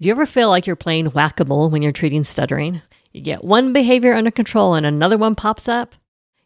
Do 0.00 0.08
you 0.08 0.14
ever 0.14 0.24
feel 0.24 0.48
like 0.48 0.66
you're 0.66 0.76
playing 0.76 1.08
whack 1.08 1.40
a 1.40 1.44
mole 1.44 1.68
when 1.68 1.82
you're 1.82 1.92
treating 1.92 2.24
stuttering? 2.24 2.80
You 3.12 3.20
get 3.20 3.44
one 3.44 3.74
behavior 3.74 4.14
under 4.14 4.30
control 4.30 4.72
and 4.72 4.86
another 4.86 5.18
one 5.18 5.34
pops 5.34 5.68
up? 5.68 5.94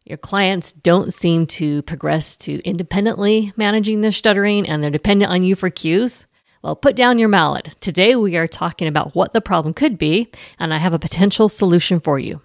Your 0.05 0.19
clients 0.19 0.73
don't 0.73 1.15
seem 1.15 1.47
to 1.47 1.83
progress 1.83 2.37
to 2.39 2.61
independently 2.65 3.53
managing 3.57 4.01
their 4.01 4.11
stuttering 4.11 4.69
and 4.69 4.83
they're 4.83 4.91
dependent 4.91 5.31
on 5.31 5.45
you 5.45 5.55
for 5.55 5.71
cues? 5.71 6.27
Well, 6.63 6.75
put 6.75 6.97
down 6.97 7.21
your 7.21 7.29
mallet. 7.29 7.77
Today 7.79 8.17
we 8.17 8.37
are 8.37 8.49
talking 8.49 8.89
about 8.89 9.15
what 9.15 9.35
the 9.35 9.41
problem 9.41 9.73
could 9.73 9.99
be, 9.99 10.33
and 10.59 10.75
I 10.75 10.79
have 10.79 10.93
a 10.93 10.99
potential 10.99 11.49
solution 11.49 12.01
for 12.01 12.19
you. 12.19 12.41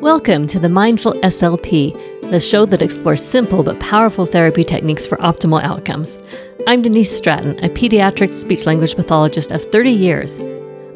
Welcome 0.00 0.46
to 0.46 0.60
the 0.60 0.68
Mindful 0.68 1.14
SLP, 1.14 2.09
the 2.30 2.38
show 2.38 2.64
that 2.64 2.80
explores 2.80 3.24
simple 3.24 3.64
but 3.64 3.80
powerful 3.80 4.24
therapy 4.24 4.62
techniques 4.62 5.04
for 5.04 5.16
optimal 5.16 5.60
outcomes. 5.64 6.22
I'm 6.68 6.80
Denise 6.80 7.14
Stratton, 7.14 7.58
a 7.64 7.68
pediatric 7.68 8.32
speech 8.32 8.66
language 8.66 8.94
pathologist 8.94 9.50
of 9.50 9.64
30 9.72 9.90
years. 9.90 10.38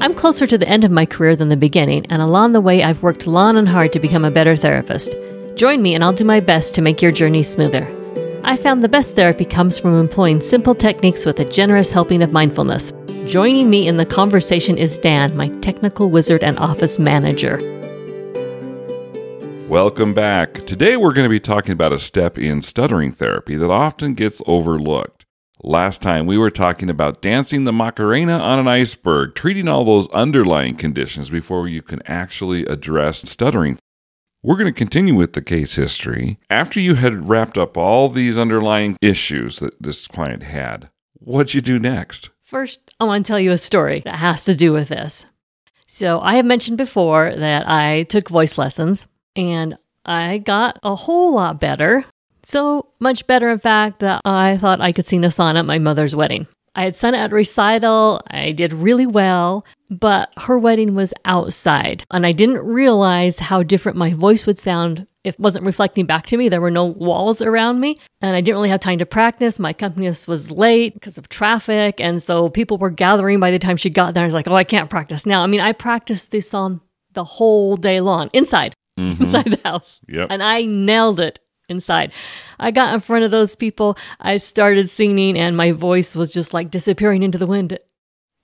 I'm 0.01 0.15
closer 0.15 0.47
to 0.47 0.57
the 0.57 0.69
end 0.69 0.85
of 0.85 0.93
my 0.93 1.05
career 1.07 1.35
than 1.35 1.49
the 1.49 1.57
beginning, 1.57 2.07
and 2.07 2.23
along 2.23 2.53
the 2.53 2.61
way, 2.61 2.85
I've 2.85 3.03
worked 3.03 3.27
long 3.27 3.57
and 3.57 3.69
hard 3.69 3.93
to 3.95 4.01
become 4.01 4.25
a 4.25 4.31
better 4.31 4.55
therapist. 4.55 5.17
Join 5.57 5.83
me, 5.83 5.97
and 5.97 6.05
I'll 6.05 6.13
do 6.13 6.25
my 6.25 6.39
best 6.39 6.73
to 6.77 6.83
make 6.83 7.03
your 7.03 7.11
journey 7.13 7.43
smoother. 7.43 7.85
I 8.45 8.57
found 8.57 8.85
the 8.85 8.89
best 8.89 9.17
therapy 9.17 9.45
comes 9.45 9.77
from 9.77 9.99
employing 9.99 10.41
simple 10.41 10.75
techniques 10.75 11.27
with 11.27 11.41
a 11.41 11.45
generous 11.45 11.91
helping 11.91 12.23
of 12.23 12.31
mindfulness. 12.31 12.93
Joining 13.27 13.71
me 13.71 13.89
in 13.89 13.97
the 13.97 14.07
conversation 14.07 14.79
is 14.79 14.99
Dan, 14.99 15.37
my 15.37 15.49
technical 15.61 16.11
wizard 16.11 16.45
and 16.45 16.59
office 16.61 16.99
manager. 17.01 17.59
Welcome 19.69 20.13
back. 20.13 20.67
Today 20.67 20.95
we're 20.97 21.15
going 21.15 21.25
to 21.25 21.31
be 21.31 21.41
talking 21.41 21.73
about 21.73 21.95
a 21.95 21.99
step 21.99 22.39
in 22.39 22.61
stuttering 22.61 23.13
therapy 23.13 23.57
that 23.57 23.71
often 23.71 24.13
gets 24.13 24.43
overlooked. 24.47 25.25
Last 25.63 26.03
time 26.03 26.27
we 26.27 26.37
were 26.37 26.51
talking 26.51 26.91
about 26.91 27.23
dancing 27.23 27.65
the 27.65 27.73
Macarena 27.73 28.39
on 28.39 28.59
an 28.59 28.69
iceberg, 28.69 29.35
treating 29.35 29.67
all 29.67 29.85
those 29.85 30.09
underlying 30.11 30.77
conditions 30.77 31.31
before 31.31 31.67
you 31.67 31.81
can 31.81 32.03
actually 32.07 32.67
address 32.67 33.29
stuttering. 33.29 33.79
We're 34.43 34.59
going 34.59 34.73
to 34.73 34.79
continue 34.79 35.15
with 35.15 35.33
the 35.33 35.41
case 35.41 35.77
history. 35.77 36.39
After 36.51 36.79
you 36.79 36.97
had 36.97 37.31
wrapped 37.31 37.57
up 37.57 37.79
all 37.79 38.11
these 38.11 38.37
underlying 38.37 38.99
issues 39.01 39.61
that 39.61 39.83
this 39.83 40.07
client 40.07 40.43
had, 40.43 40.91
what'd 41.15 41.55
you 41.55 41.63
do 41.63 41.79
next? 41.79 42.29
First, 42.43 42.93
I 43.01 43.05
want 43.05 43.25
to 43.25 43.29
tell 43.29 43.41
you 43.41 43.51
a 43.51 43.59
story 43.59 44.01
that 44.05 44.17
has 44.17 44.45
to 44.45 44.55
do 44.55 44.73
with 44.73 44.89
this. 44.89 45.25
So, 45.87 46.21
I 46.21 46.35
have 46.35 46.45
mentioned 46.45 46.77
before 46.77 47.35
that 47.35 47.67
I 47.67 48.03
took 48.05 48.29
voice 48.29 48.59
lessons 48.59 49.07
and 49.37 49.77
I 50.05 50.39
got 50.39 50.79
a 50.83 50.95
whole 50.95 51.35
lot 51.35 51.61
better. 51.61 52.05
So 52.43 52.89
much 53.01 53.27
better, 53.27 53.51
in 53.51 53.59
fact, 53.59 54.01
that 54.01 54.21
I 54.25 54.59
thought 54.59 54.81
I 54.81 54.93
could 54.93 55.07
sing 55.07 55.25
a 55.25 55.31
song 55.31 55.57
at 55.57 55.65
my 55.65 55.79
mother's 55.79 56.15
wedding. 56.15 56.47
I 56.77 56.83
had 56.83 56.97
sung 56.97 57.15
at 57.15 57.31
recital, 57.31 58.21
I 58.29 58.51
did 58.51 58.73
really 58.73 59.07
well, 59.07 59.65
but 59.91 60.33
her 60.37 60.59
wedding 60.59 60.97
was 60.97 61.15
outside, 61.25 62.05
and 62.11 62.27
I 62.27 62.33
didn't 62.33 62.67
realize 62.67 63.39
how 63.39 63.63
different 63.63 63.97
my 63.97 64.13
voice 64.13 64.45
would 64.45 64.59
sound 64.59 65.07
if 65.23 65.35
it 65.35 65.41
wasn't 65.41 65.67
reflecting 65.67 66.05
back 66.05 66.27
to 66.27 66.37
me. 66.37 66.49
There 66.49 66.61
were 66.61 66.73
no 66.73 66.87
walls 66.87 67.41
around 67.41 67.79
me, 67.79 67.97
and 68.21 68.35
I 68.35 68.41
didn't 68.41 68.57
really 68.57 68.71
have 68.71 68.81
time 68.81 68.99
to 68.99 69.07
practice. 69.07 69.61
My 69.61 69.71
accompanist 69.71 70.27
was 70.27 70.51
late 70.51 70.95
because 70.95 71.17
of 71.17 71.29
traffic, 71.29 72.01
and 72.01 72.21
so 72.21 72.49
people 72.49 72.77
were 72.77 72.91
gathering 72.91 73.39
by 73.39 73.53
the 73.53 73.61
time 73.61 73.77
she 73.77 73.89
got 73.89 74.15
there. 74.15 74.25
I 74.25 74.27
was 74.27 74.35
like, 74.35 74.49
oh, 74.49 74.55
I 74.55 74.65
can't 74.65 74.91
practice 74.91 75.27
now. 75.27 75.45
I 75.45 75.47
mean, 75.47 75.61
I 75.61 75.73
practiced 75.73 76.33
this 76.33 76.51
song 76.51 76.81
the 77.13 77.25
whole 77.25 77.77
day 77.77 78.01
long 78.01 78.29
inside 78.33 78.75
mm-hmm. 78.99 79.23
inside 79.23 79.45
the 79.45 79.61
house. 79.65 80.01
Yep. 80.09 80.29
And 80.31 80.43
I 80.43 80.65
nailed 80.65 81.21
it 81.21 81.41
inside. 81.69 82.13
I 82.59 82.71
got 82.71 82.95
in 82.95 83.01
front 83.01 83.25
of 83.25 83.31
those 83.31 83.55
people. 83.55 83.97
I 84.21 84.37
started 84.37 84.89
singing, 84.89 85.39
and 85.39 85.57
my 85.57 85.73
voice 85.73 86.15
was 86.15 86.33
just 86.33 86.55
like 86.55 86.71
disappearing 86.71 87.23
into 87.23 87.39
the 87.39 87.47
wind. 87.47 87.79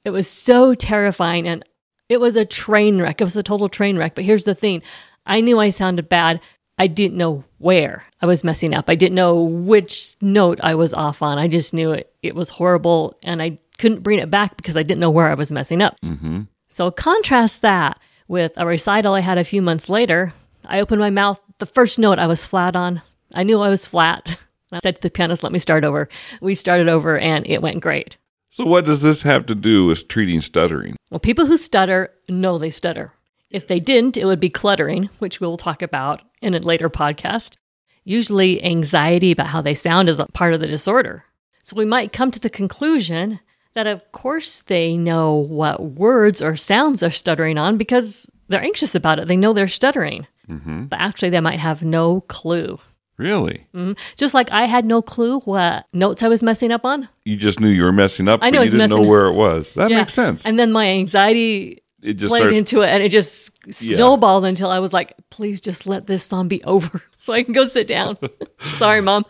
It 0.05 0.11
was 0.11 0.29
so 0.29 0.75
terrifying. 0.75 1.47
And 1.47 1.65
it 2.09 2.21
was 2.21 2.37
a 2.37 2.45
train 2.45 3.01
wreck. 3.01 3.21
It 3.21 3.25
was 3.25 3.37
a 3.37 3.43
total 3.43 3.69
train 3.69 3.97
wreck. 3.97 4.15
But 4.15 4.25
here's 4.25 4.45
the 4.45 4.55
thing 4.55 4.83
I 5.27 5.41
knew 5.41 5.59
I 5.59 5.71
sounded 5.71 6.09
bad. 6.09 6.41
I 6.77 6.87
didn't 6.87 7.19
know 7.19 7.45
where 7.59 8.05
I 8.23 8.27
was 8.27 8.43
messing 8.43 8.75
up. 8.75 8.89
I 8.89 8.95
didn't 8.95 9.15
know 9.15 9.43
which 9.43 10.17
note 10.23 10.59
I 10.63 10.75
was 10.75 10.95
off 10.95 11.21
on. 11.21 11.39
I 11.39 11.47
just 11.47 11.75
knew 11.75 11.93
it, 11.93 12.11
it 12.23 12.35
was 12.35 12.49
horrible 12.49 13.15
and 13.23 13.43
I 13.43 13.59
couldn't 13.77 14.03
bring 14.03 14.19
it 14.19 14.31
back 14.31 14.57
because 14.57 14.79
I 14.79 14.83
didn't 14.83 15.01
know 15.01 15.11
where 15.11 15.29
I 15.29 15.35
was 15.35 15.53
messing 15.53 15.83
up. 15.83 16.01
Mm-hmm. 16.01 16.43
So 16.71 16.91
contrast 16.91 17.61
that 17.63 18.01
with 18.29 18.53
a 18.57 18.65
recital 18.65 19.13
I 19.13 19.21
had 19.21 19.37
a 19.37 19.45
few 19.45 19.61
months 19.61 19.91
later 19.91 20.33
I 20.65 20.81
opened 20.81 21.01
my 21.01 21.11
mouth. 21.11 21.41
The 21.59 21.67
first 21.67 21.99
note 21.99 22.19
I 22.19 22.27
was 22.27 22.45
flat 22.45 22.77
on. 22.77 23.03
I 23.35 23.43
knew 23.43 23.61
I 23.61 23.69
was 23.69 23.87
flat. 23.87 24.39
I 24.73 24.79
said 24.81 24.97
to 24.97 25.03
the 25.03 25.11
pianist, 25.11 25.43
let 25.43 25.53
me 25.53 25.59
start 25.59 25.85
over. 25.85 26.09
We 26.41 26.55
started 26.55 26.89
over 26.89 27.19
and 27.19 27.47
it 27.47 27.63
went 27.63 27.81
great. 27.81 28.17
So, 28.51 28.65
what 28.65 28.85
does 28.85 29.03
this 29.03 29.23
have 29.23 29.47
to 29.47 29.55
do 29.55 29.87
with 29.87 30.09
treating 30.09 30.41
stuttering? 30.41 30.97
Well, 31.11 31.21
people 31.21 31.47
who 31.47 31.57
stutter 31.57 32.13
know 32.29 32.59
they 32.59 32.71
stutter. 32.71 33.13
If 33.49 33.69
they 33.69 33.79
didn't, 33.79 34.17
it 34.17 34.25
would 34.25 34.41
be 34.41 34.51
cluttering, 34.51 35.09
which 35.21 35.41
we'll 35.41 35.57
talk 35.57 35.83
about 35.83 36.23
in 36.43 36.55
a 36.55 36.59
later 36.59 36.91
podcast. 36.91 37.55
Usually, 38.03 38.63
anxiety 38.65 39.31
about 39.31 39.49
how 39.49 39.61
they 39.61 39.75
sound 39.75 40.09
is 40.09 40.19
a 40.19 40.27
part 40.27 40.53
of 40.53 40.61
the 40.61 40.67
disorder. 40.67 41.25
So, 41.63 41.77
we 41.77 41.85
might 41.85 42.13
come 42.13 42.33
to 42.33 42.41
the 42.41 42.51
conclusion 42.51 43.39
that, 43.75 43.87
of 43.87 44.13
course, 44.13 44.63
they 44.63 44.97
know 44.97 45.35
what 45.35 45.83
words 45.93 46.43
or 46.43 46.57
sounds 46.57 47.01
they're 47.01 47.11
stuttering 47.11 47.59
on 47.59 47.77
because 47.77 48.31
they're 48.49 48.63
anxious 48.63 48.95
about 48.95 49.19
it. 49.19 49.29
They 49.29 49.37
know 49.37 49.53
they're 49.53 49.69
stuttering. 49.69 50.27
Mm-hmm. 50.49 50.85
But 50.87 51.01
actually, 51.01 51.31
they 51.31 51.41
might 51.41 51.61
have 51.61 51.83
no 51.83 52.23
clue. 52.23 52.79
Really? 53.17 53.67
Mm-hmm. 53.75 53.93
Just 54.17 54.33
like 54.33 54.51
I 54.51 54.65
had 54.65 54.85
no 54.87 55.03
clue 55.03 55.41
what 55.41 55.87
notes 55.93 56.23
I 56.23 56.29
was 56.29 56.43
messing 56.43 56.73
up 56.73 56.85
on. 56.85 57.09
You 57.25 57.37
just 57.37 57.61
knew 57.61 57.69
you 57.69 57.85
were 57.85 57.93
messing 57.93 58.29
up. 58.29 58.41
I 58.43 58.51
know 58.51 58.63
you 58.63 58.71
didn't 58.71 58.91
know 58.91 59.03
where 59.03 59.27
it 59.27 59.35
was. 59.35 59.75
That 59.75 59.91
yeah. 59.91 59.99
makes 59.99 60.15
sense. 60.15 60.47
And 60.47 60.59
then 60.59 60.73
my 60.73 60.89
anxiety 60.89 61.83
it 62.03 62.15
just 62.15 62.31
played 62.31 62.41
starts... 62.41 62.57
into 62.57 62.81
it, 62.81 62.89
and 62.89 63.03
it 63.03 63.11
just 63.11 63.53
snowballed 63.73 64.45
yeah. 64.45 64.49
until 64.49 64.71
I 64.71 64.79
was 64.79 64.93
like, 64.93 65.15
"Please, 65.29 65.61
just 65.61 65.87
let 65.87 66.07
this 66.07 66.25
song 66.25 66.49
be 66.49 66.65
over, 66.65 67.03
so 67.19 67.33
I 67.33 67.43
can 67.43 67.53
go 67.53 67.67
sit 67.67 67.87
down." 67.87 68.17
Sorry, 68.73 69.01
mom. 69.01 69.27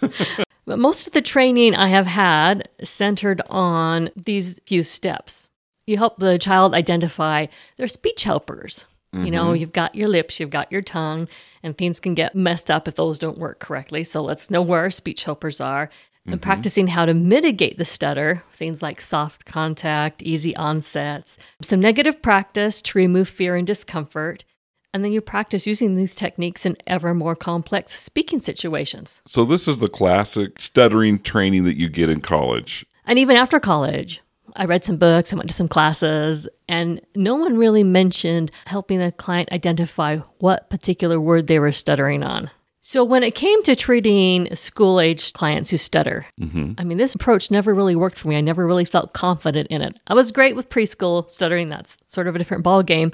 but 0.66 0.78
most 0.78 1.06
of 1.06 1.12
the 1.12 1.22
training 1.22 1.74
I 1.74 1.88
have 1.88 2.06
had 2.06 2.68
centered 2.82 3.42
on 3.48 4.10
these 4.16 4.58
few 4.66 4.82
steps. 4.82 5.48
You 5.86 5.98
help 5.98 6.18
the 6.18 6.38
child 6.38 6.74
identify 6.74 7.46
their 7.76 7.88
speech 7.88 8.24
helpers. 8.24 8.86
Mm-hmm. 9.14 9.24
You 9.26 9.30
know, 9.30 9.44
mm-hmm. 9.46 9.56
you've 9.56 9.72
got 9.72 9.94
your 9.94 10.08
lips, 10.08 10.40
you've 10.40 10.50
got 10.50 10.72
your 10.72 10.82
tongue, 10.82 11.28
and 11.62 11.76
things 11.76 12.00
can 12.00 12.14
get 12.14 12.34
messed 12.34 12.70
up 12.70 12.88
if 12.88 12.96
those 12.96 13.18
don't 13.18 13.38
work 13.38 13.60
correctly. 13.60 14.02
So 14.04 14.22
let's 14.22 14.50
know 14.50 14.62
where 14.62 14.80
our 14.80 14.90
speech 14.90 15.24
helpers 15.24 15.60
are. 15.60 15.86
Mm-hmm. 15.86 16.32
And 16.32 16.42
practicing 16.42 16.86
how 16.86 17.04
to 17.04 17.12
mitigate 17.12 17.76
the 17.76 17.84
stutter, 17.84 18.42
things 18.50 18.80
like 18.80 18.98
soft 18.98 19.44
contact, 19.44 20.22
easy 20.22 20.56
onsets, 20.56 21.36
some 21.60 21.80
negative 21.80 22.22
practice 22.22 22.80
to 22.80 22.98
remove 22.98 23.28
fear 23.28 23.56
and 23.56 23.66
discomfort. 23.66 24.44
And 24.94 25.04
then 25.04 25.12
you 25.12 25.20
practice 25.20 25.66
using 25.66 25.96
these 25.96 26.14
techniques 26.14 26.64
in 26.64 26.76
ever 26.86 27.14
more 27.14 27.34
complex 27.34 28.00
speaking 28.00 28.40
situations. 28.40 29.20
So, 29.26 29.44
this 29.44 29.66
is 29.66 29.80
the 29.80 29.88
classic 29.88 30.60
stuttering 30.60 31.18
training 31.18 31.64
that 31.64 31.76
you 31.76 31.88
get 31.88 32.08
in 32.08 32.20
college. 32.20 32.86
And 33.04 33.18
even 33.18 33.36
after 33.36 33.58
college. 33.58 34.22
I 34.56 34.66
read 34.66 34.84
some 34.84 34.98
books, 34.98 35.32
I 35.32 35.36
went 35.36 35.50
to 35.50 35.56
some 35.56 35.66
classes, 35.66 36.46
and 36.68 37.00
no 37.16 37.34
one 37.34 37.58
really 37.58 37.82
mentioned 37.82 38.52
helping 38.66 39.00
the 39.00 39.10
client 39.10 39.50
identify 39.50 40.18
what 40.38 40.70
particular 40.70 41.20
word 41.20 41.48
they 41.48 41.58
were 41.58 41.72
stuttering 41.72 42.22
on. 42.22 42.52
So, 42.86 43.02
when 43.02 43.22
it 43.22 43.34
came 43.34 43.62
to 43.62 43.74
treating 43.74 44.54
school 44.54 45.00
aged 45.00 45.32
clients 45.32 45.70
who 45.70 45.78
stutter, 45.78 46.26
mm-hmm. 46.38 46.74
I 46.76 46.84
mean, 46.84 46.98
this 46.98 47.14
approach 47.14 47.50
never 47.50 47.74
really 47.74 47.96
worked 47.96 48.18
for 48.18 48.28
me. 48.28 48.36
I 48.36 48.42
never 48.42 48.66
really 48.66 48.84
felt 48.84 49.14
confident 49.14 49.68
in 49.68 49.80
it. 49.80 49.98
I 50.06 50.12
was 50.12 50.30
great 50.30 50.54
with 50.54 50.68
preschool 50.68 51.30
stuttering, 51.30 51.70
that's 51.70 51.96
sort 52.06 52.28
of 52.28 52.36
a 52.36 52.38
different 52.38 52.62
ball 52.62 52.82
game. 52.82 53.10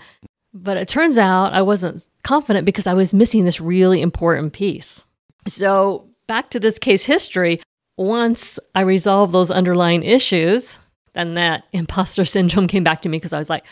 But 0.53 0.77
it 0.77 0.89
turns 0.89 1.17
out 1.17 1.53
I 1.53 1.63
wasn't 1.63 2.07
confident 2.23 2.65
because 2.65 2.87
I 2.87 2.95
was 2.95 3.15
missing 3.15 3.45
this 3.45 3.61
really 3.61 4.03
important 4.03 4.53
piece. 4.53 5.05
So, 5.47 6.09
back 6.27 6.51
to 6.51 6.61
this 6.61 6.79
case 6.79 7.05
history, 7.05 7.61
once 7.97 8.59
I 8.75 8.81
resolved 8.81 9.33
those 9.33 9.51
underlying 9.51 10.03
issues, 10.03 10.77
then 11.13 11.35
that 11.35 11.65
imposter 11.73 12.25
syndrome 12.25 12.67
came 12.67 12.85
back 12.85 13.03
to 13.03 13.09
me 13.09 13.19
because 13.19 13.33
I 13.33 13.39
was 13.39 13.51
like, 13.51 13.65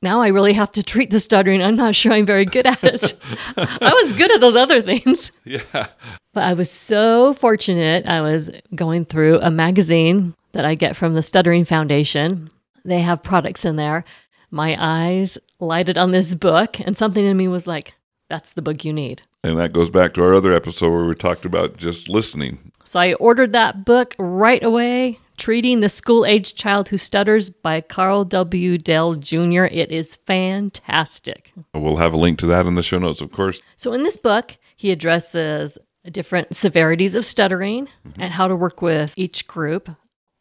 now 0.00 0.20
I 0.20 0.28
really 0.28 0.52
have 0.52 0.70
to 0.72 0.82
treat 0.82 1.10
the 1.10 1.18
stuttering. 1.18 1.62
I'm 1.62 1.76
not 1.76 1.94
sure 1.94 2.12
I'm 2.12 2.26
very 2.26 2.44
good 2.44 2.66
at 2.66 2.82
it. 2.84 3.14
I 3.56 3.98
was 4.02 4.12
good 4.12 4.30
at 4.30 4.40
those 4.40 4.56
other 4.56 4.80
things. 4.80 5.32
Yeah. 5.44 5.88
But 6.34 6.44
I 6.44 6.54
was 6.54 6.70
so 6.70 7.34
fortunate. 7.34 8.06
I 8.06 8.20
was 8.20 8.50
going 8.74 9.06
through 9.06 9.40
a 9.40 9.50
magazine 9.50 10.34
that 10.52 10.64
I 10.64 10.76
get 10.76 10.96
from 10.96 11.14
the 11.14 11.22
Stuttering 11.22 11.64
Foundation. 11.64 12.50
They 12.84 13.00
have 13.00 13.22
products 13.22 13.64
in 13.64 13.76
there. 13.76 14.04
My 14.50 14.76
eyes 14.78 15.36
lighted 15.60 15.98
on 15.98 16.10
this 16.10 16.34
book, 16.34 16.80
and 16.80 16.96
something 16.96 17.24
in 17.24 17.36
me 17.36 17.48
was 17.48 17.66
like, 17.66 17.94
that's 18.28 18.52
the 18.52 18.62
book 18.62 18.84
you 18.84 18.92
need. 18.92 19.22
And 19.42 19.58
that 19.58 19.72
goes 19.72 19.90
back 19.90 20.12
to 20.14 20.22
our 20.22 20.34
other 20.34 20.52
episode 20.52 20.90
where 20.90 21.04
we 21.04 21.14
talked 21.14 21.44
about 21.44 21.76
just 21.76 22.08
listening. 22.08 22.72
So 22.84 23.00
I 23.00 23.14
ordered 23.14 23.52
that 23.52 23.84
book 23.84 24.14
right 24.18 24.62
away 24.62 25.18
Treating 25.38 25.80
the 25.80 25.88
School 25.88 26.26
Aged 26.26 26.56
Child 26.56 26.88
Who 26.88 26.98
Stutters 26.98 27.48
by 27.48 27.80
Carl 27.80 28.24
W. 28.24 28.76
Dell 28.76 29.14
Jr. 29.14 29.64
It 29.64 29.92
is 29.92 30.16
fantastic. 30.26 31.52
We'll 31.72 31.96
have 31.96 32.12
a 32.12 32.16
link 32.16 32.38
to 32.40 32.46
that 32.46 32.66
in 32.66 32.74
the 32.74 32.82
show 32.82 32.98
notes, 32.98 33.20
of 33.20 33.30
course. 33.30 33.60
So, 33.76 33.92
in 33.92 34.02
this 34.02 34.16
book, 34.16 34.56
he 34.76 34.90
addresses 34.90 35.78
different 36.10 36.54
severities 36.54 37.14
of 37.14 37.24
stuttering 37.24 37.86
mm-hmm. 37.86 38.20
and 38.20 38.32
how 38.32 38.48
to 38.48 38.56
work 38.56 38.82
with 38.82 39.14
each 39.16 39.46
group, 39.46 39.88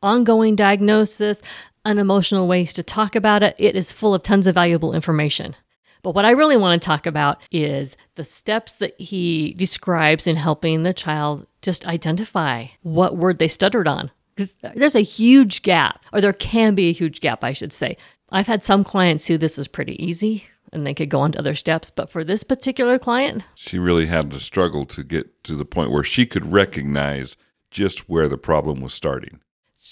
ongoing 0.02 0.56
diagnosis, 0.56 1.44
unemotional 1.88 2.48
ways 2.48 2.74
to 2.74 2.84
talk 2.84 3.16
about 3.16 3.42
it. 3.42 3.56
It 3.58 3.76
is 3.76 3.92
full 3.92 4.14
of 4.14 4.22
tons 4.22 4.46
of 4.46 4.56
valuable 4.56 4.94
information. 4.94 5.56
But 6.04 6.14
what 6.14 6.26
I 6.26 6.32
really 6.32 6.58
want 6.58 6.80
to 6.80 6.86
talk 6.86 7.06
about 7.06 7.40
is 7.52 7.98
the 8.16 8.24
steps 8.24 8.76
that 8.76 9.00
he 9.00 9.54
describes 9.58 10.28
in 10.28 10.36
helping 10.36 10.84
the 10.84 10.94
child 10.94 11.48
just 11.62 11.88
identify 11.88 12.66
what 12.82 13.18
word 13.18 13.40
they 13.40 13.48
stuttered 13.48 13.88
on. 13.88 14.12
Because 14.36 14.56
there's 14.76 14.96
a 14.96 15.02
huge 15.02 15.64
gap, 15.64 16.06
or 16.14 16.22
there 16.22 16.34
can 16.34 16.76
be 16.76 16.90
a 16.90 16.94
huge 16.94 17.22
gap, 17.22 17.44
I 17.44 17.54
should 17.54 17.74
say. 17.74 17.98
I've 18.30 18.46
had 18.46 18.62
some 18.62 18.84
clients 18.84 19.26
who 19.26 19.38
this 19.38 19.58
is 19.58 19.68
pretty 19.68 20.02
easy 20.04 20.46
and 20.74 20.86
they 20.86 20.94
could 20.94 21.10
go 21.10 21.22
on 21.22 21.32
to 21.32 21.40
other 21.40 21.56
steps. 21.56 21.90
But 21.90 22.12
for 22.12 22.24
this 22.24 22.44
particular 22.44 23.00
client, 23.00 23.44
She 23.56 23.80
really 23.80 24.06
had 24.08 24.30
to 24.32 24.40
struggle 24.40 24.86
to 24.88 25.04
get 25.04 25.44
to 25.46 25.56
the 25.56 25.66
point 25.66 25.92
where 25.92 26.04
she 26.04 26.26
could 26.26 26.52
recognize 26.52 27.38
just 27.72 28.10
where 28.10 28.28
the 28.28 28.38
problem 28.38 28.82
was 28.82 28.94
starting. 28.94 29.40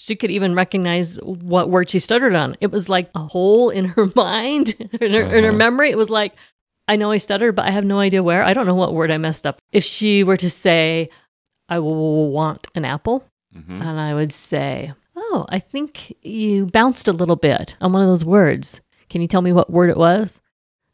She 0.06 0.14
could 0.16 0.30
even 0.30 0.54
recognize 0.54 1.18
what 1.22 1.68
word 1.68 1.90
she 1.90 1.98
stuttered 1.98 2.34
on. 2.34 2.56
It 2.60 2.70
was 2.70 2.88
like 2.88 3.10
a 3.14 3.20
hole 3.20 3.70
in 3.70 3.86
her 3.86 4.08
mind, 4.16 4.74
in 5.00 5.12
her, 5.12 5.36
in 5.36 5.42
her 5.44 5.52
memory. 5.52 5.90
It 5.90 5.98
was 5.98 6.10
like, 6.10 6.34
I 6.88 6.94
know 6.94 7.10
I 7.10 7.18
stuttered, 7.18 7.56
but 7.56 7.66
I 7.66 7.70
have 7.70 7.84
no 7.84 7.98
idea 7.98 8.22
where. 8.22 8.44
I 8.44 8.52
don't 8.52 8.66
know 8.66 8.76
what 8.76 8.94
word 8.94 9.10
I 9.10 9.18
messed 9.18 9.44
up. 9.46 9.58
If 9.72 9.82
she 9.84 10.22
were 10.22 10.36
to 10.36 10.48
say, 10.48 11.08
I 11.68 11.80
will 11.80 12.30
want 12.30 12.68
an 12.76 12.84
apple, 12.84 13.24
Mhm. 13.54 13.80
and 13.80 14.00
I 14.00 14.14
would 14.14 14.32
say, 14.32 14.92
Oh, 15.16 15.46
I 15.48 15.58
think 15.58 16.14
you 16.22 16.66
bounced 16.66 17.08
a 17.08 17.12
little 17.12 17.36
bit 17.36 17.74
on 17.80 17.92
one 17.92 18.02
of 18.02 18.08
those 18.08 18.24
words. 18.24 18.80
Can 19.08 19.22
you 19.22 19.26
tell 19.28 19.40
me 19.42 19.52
what 19.52 19.70
word 19.72 19.88
it 19.90 19.96
was? 19.96 20.40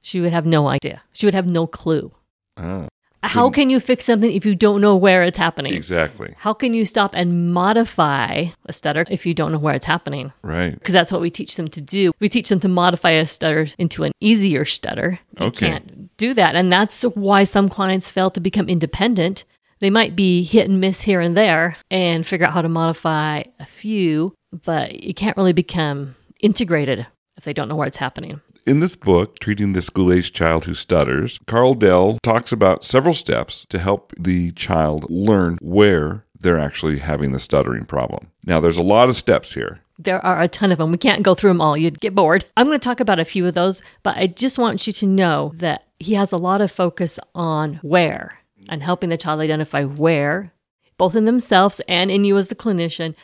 She 0.00 0.20
would 0.20 0.32
have 0.32 0.46
no 0.46 0.68
idea. 0.68 1.02
She 1.12 1.26
would 1.26 1.34
have 1.34 1.50
no 1.50 1.66
clue. 1.66 2.12
Ah, 2.56 2.86
How 3.24 3.50
can 3.50 3.70
you 3.70 3.78
fix 3.78 4.04
something 4.04 4.30
if 4.32 4.44
you 4.44 4.54
don't 4.56 4.80
know 4.80 4.96
where 4.96 5.22
it's 5.22 5.38
happening? 5.38 5.72
exactly. 5.74 6.34
How 6.38 6.52
can 6.52 6.74
you 6.74 6.84
stop 6.84 7.12
and 7.14 7.52
modify 7.52 8.46
a 8.66 8.72
stutter 8.72 9.04
if 9.10 9.24
you 9.26 9.32
don't 9.34 9.52
know 9.52 9.58
where 9.58 9.74
it's 9.74 9.86
happening? 9.86 10.32
Right. 10.42 10.74
Because 10.74 10.92
that's 10.94 11.12
what 11.12 11.20
we 11.20 11.30
teach 11.30 11.56
them 11.56 11.68
to 11.68 11.80
do. 11.80 12.12
We 12.20 12.28
teach 12.28 12.48
them 12.48 12.60
to 12.60 12.68
modify 12.68 13.10
a 13.12 13.26
stutter 13.26 13.68
into 13.78 14.02
an 14.04 14.12
easier 14.20 14.64
stutter. 14.64 15.20
They 15.38 15.44
Okay. 15.46 15.68
can't 15.68 16.16
do 16.16 16.34
that. 16.34 16.56
And 16.56 16.72
that's 16.72 17.02
why 17.02 17.44
some 17.44 17.68
clients 17.68 18.10
fail 18.10 18.30
to 18.32 18.40
become 18.40 18.68
independent. 18.68 19.44
They 19.80 19.90
might 19.90 20.14
be 20.16 20.42
hit 20.42 20.68
and 20.68 20.80
miss 20.80 21.02
here 21.02 21.20
and 21.20 21.36
there 21.36 21.76
and 21.90 22.26
figure 22.26 22.46
out 22.46 22.52
how 22.52 22.62
to 22.62 22.68
modify 22.68 23.42
a 23.60 23.66
few, 23.66 24.34
but 24.64 25.02
you 25.02 25.14
can't 25.14 25.36
really 25.36 25.52
become 25.52 26.14
integrated 26.40 27.06
if 27.36 27.44
they 27.44 27.52
don't 27.52 27.68
know 27.68 27.76
where 27.76 27.88
it's 27.88 27.96
happening. 27.96 28.40
In 28.64 28.78
this 28.78 28.94
book, 28.94 29.40
Treating 29.40 29.72
the 29.72 29.82
School 29.82 30.12
Age 30.12 30.32
Child 30.32 30.66
Who 30.66 30.74
Stutters, 30.74 31.40
Carl 31.48 31.74
Dell 31.74 32.20
talks 32.22 32.52
about 32.52 32.84
several 32.84 33.12
steps 33.12 33.66
to 33.70 33.78
help 33.80 34.12
the 34.16 34.52
child 34.52 35.04
learn 35.10 35.58
where 35.60 36.24
they're 36.38 36.60
actually 36.60 37.00
having 37.00 37.32
the 37.32 37.40
stuttering 37.40 37.84
problem. 37.84 38.28
Now, 38.44 38.60
there's 38.60 38.76
a 38.76 38.82
lot 38.82 39.08
of 39.08 39.16
steps 39.16 39.54
here. 39.54 39.80
There 39.98 40.24
are 40.24 40.40
a 40.40 40.46
ton 40.46 40.70
of 40.70 40.78
them. 40.78 40.92
We 40.92 40.98
can't 40.98 41.24
go 41.24 41.34
through 41.34 41.50
them 41.50 41.60
all. 41.60 41.76
You'd 41.76 41.98
get 41.98 42.14
bored. 42.14 42.44
I'm 42.56 42.66
going 42.66 42.78
to 42.78 42.84
talk 42.84 43.00
about 43.00 43.18
a 43.18 43.24
few 43.24 43.44
of 43.48 43.54
those, 43.54 43.82
but 44.04 44.16
I 44.16 44.28
just 44.28 44.58
want 44.58 44.86
you 44.86 44.92
to 44.92 45.06
know 45.06 45.52
that 45.56 45.86
he 45.98 46.14
has 46.14 46.30
a 46.30 46.36
lot 46.36 46.60
of 46.60 46.70
focus 46.70 47.18
on 47.34 47.80
where 47.82 48.38
and 48.68 48.80
helping 48.80 49.10
the 49.10 49.16
child 49.16 49.40
identify 49.40 49.82
where, 49.82 50.52
both 50.98 51.16
in 51.16 51.24
themselves 51.24 51.80
and 51.88 52.12
in 52.12 52.24
you 52.24 52.36
as 52.36 52.46
the 52.46 52.54
clinician, 52.54 53.16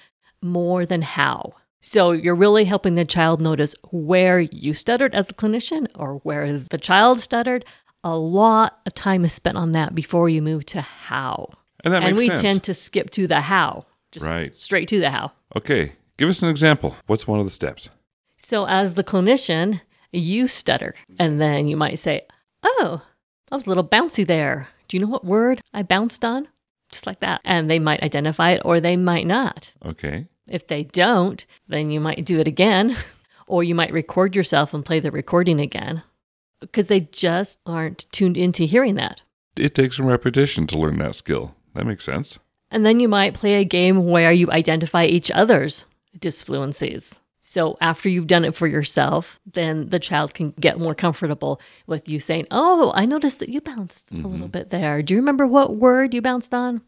more 0.42 0.84
than 0.84 1.02
how. 1.02 1.54
So 1.80 2.12
you're 2.12 2.34
really 2.34 2.64
helping 2.64 2.94
the 2.94 3.04
child 3.04 3.40
notice 3.40 3.74
where 3.90 4.40
you 4.40 4.74
stuttered 4.74 5.14
as 5.14 5.28
a 5.30 5.34
clinician 5.34 5.86
or 5.94 6.14
where 6.18 6.58
the 6.58 6.78
child 6.78 7.20
stuttered. 7.20 7.64
A 8.04 8.16
lot 8.16 8.80
of 8.86 8.94
time 8.94 9.24
is 9.24 9.32
spent 9.32 9.56
on 9.56 9.72
that 9.72 9.94
before 9.94 10.28
you 10.28 10.42
move 10.42 10.66
to 10.66 10.80
how. 10.80 11.50
And 11.84 11.94
that 11.94 12.02
and 12.02 12.16
we 12.16 12.26
sense. 12.26 12.42
tend 12.42 12.64
to 12.64 12.74
skip 12.74 13.10
to 13.10 13.26
the 13.26 13.40
how, 13.42 13.86
just 14.12 14.26
Right. 14.26 14.54
straight 14.56 14.88
to 14.88 14.98
the 15.00 15.10
how. 15.10 15.32
okay, 15.56 15.92
give 16.16 16.28
us 16.28 16.42
an 16.42 16.48
example. 16.48 16.96
What's 17.06 17.26
one 17.28 17.38
of 17.38 17.44
the 17.46 17.50
steps? 17.52 17.88
So, 18.36 18.66
as 18.66 18.94
the 18.94 19.04
clinician, 19.04 19.80
you 20.12 20.46
stutter, 20.48 20.94
and 21.18 21.40
then 21.40 21.66
you 21.68 21.76
might 21.76 21.98
say, 21.98 22.22
Oh, 22.62 23.02
I 23.50 23.56
was 23.56 23.66
a 23.66 23.68
little 23.68 23.86
bouncy 23.86 24.26
there. 24.26 24.68
Do 24.88 24.96
you 24.96 25.00
know 25.04 25.10
what 25.10 25.24
word 25.24 25.60
I 25.72 25.82
bounced 25.82 26.24
on? 26.24 26.48
Just 26.90 27.06
like 27.06 27.20
that. 27.20 27.40
And 27.44 27.70
they 27.70 27.78
might 27.78 28.02
identify 28.02 28.50
it 28.52 28.62
or 28.64 28.80
they 28.80 28.96
might 28.96 29.26
not. 29.26 29.72
Okay. 29.84 30.26
If 30.48 30.66
they 30.66 30.84
don't, 30.84 31.44
then 31.68 31.90
you 31.90 32.00
might 32.00 32.24
do 32.24 32.38
it 32.38 32.48
again, 32.48 32.96
or 33.46 33.62
you 33.62 33.74
might 33.74 33.92
record 33.92 34.34
yourself 34.34 34.74
and 34.74 34.84
play 34.84 35.00
the 35.00 35.10
recording 35.10 35.60
again 35.60 36.02
because 36.60 36.88
they 36.88 37.00
just 37.00 37.60
aren't 37.66 38.06
tuned 38.12 38.36
into 38.36 38.64
hearing 38.64 38.96
that. 38.96 39.22
It 39.56 39.74
takes 39.74 39.96
some 39.96 40.06
repetition 40.06 40.66
to 40.68 40.78
learn 40.78 40.98
that 40.98 41.14
skill. 41.14 41.54
That 41.74 41.86
makes 41.86 42.04
sense. 42.04 42.38
And 42.70 42.84
then 42.84 43.00
you 43.00 43.08
might 43.08 43.34
play 43.34 43.54
a 43.54 43.64
game 43.64 44.06
where 44.06 44.32
you 44.32 44.50
identify 44.50 45.04
each 45.04 45.30
other's 45.30 45.84
disfluencies. 46.18 47.18
So 47.40 47.78
after 47.80 48.10
you've 48.10 48.26
done 48.26 48.44
it 48.44 48.54
for 48.54 48.66
yourself, 48.66 49.40
then 49.50 49.88
the 49.88 49.98
child 49.98 50.34
can 50.34 50.50
get 50.60 50.78
more 50.78 50.94
comfortable 50.94 51.60
with 51.86 52.08
you 52.08 52.20
saying, 52.20 52.46
Oh, 52.50 52.92
I 52.94 53.06
noticed 53.06 53.38
that 53.38 53.48
you 53.48 53.62
bounced 53.62 54.12
a 54.12 54.16
little 54.16 54.32
mm-hmm. 54.32 54.46
bit 54.48 54.68
there. 54.68 55.02
Do 55.02 55.14
you 55.14 55.20
remember 55.20 55.46
what 55.46 55.76
word 55.76 56.12
you 56.12 56.20
bounced 56.20 56.52
on? 56.52 56.82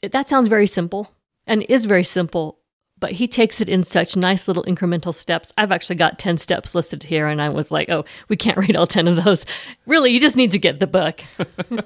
It, 0.00 0.12
that 0.12 0.28
sounds 0.28 0.48
very 0.48 0.66
simple 0.66 1.12
and 1.46 1.62
is 1.64 1.84
very 1.84 2.04
simple, 2.04 2.58
but 3.00 3.12
he 3.12 3.28
takes 3.28 3.60
it 3.60 3.68
in 3.68 3.84
such 3.84 4.16
nice 4.16 4.48
little 4.48 4.64
incremental 4.64 5.14
steps. 5.14 5.52
I've 5.56 5.72
actually 5.72 5.96
got 5.96 6.18
10 6.18 6.38
steps 6.38 6.74
listed 6.74 7.02
here, 7.02 7.28
and 7.28 7.40
I 7.40 7.48
was 7.48 7.70
like, 7.70 7.88
Oh, 7.88 8.04
we 8.28 8.36
can't 8.36 8.58
read 8.58 8.76
all 8.76 8.86
10 8.86 9.08
of 9.08 9.24
those. 9.24 9.44
Really, 9.86 10.10
you 10.10 10.20
just 10.20 10.36
need 10.36 10.50
to 10.52 10.58
get 10.58 10.80
the 10.80 10.86
book. 10.86 11.22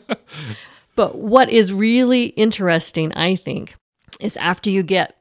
But 0.94 1.18
what 1.18 1.48
is 1.48 1.72
really 1.72 2.26
interesting, 2.26 3.12
I 3.14 3.36
think, 3.36 3.74
is 4.20 4.36
after 4.36 4.70
you 4.70 4.82
get 4.82 5.16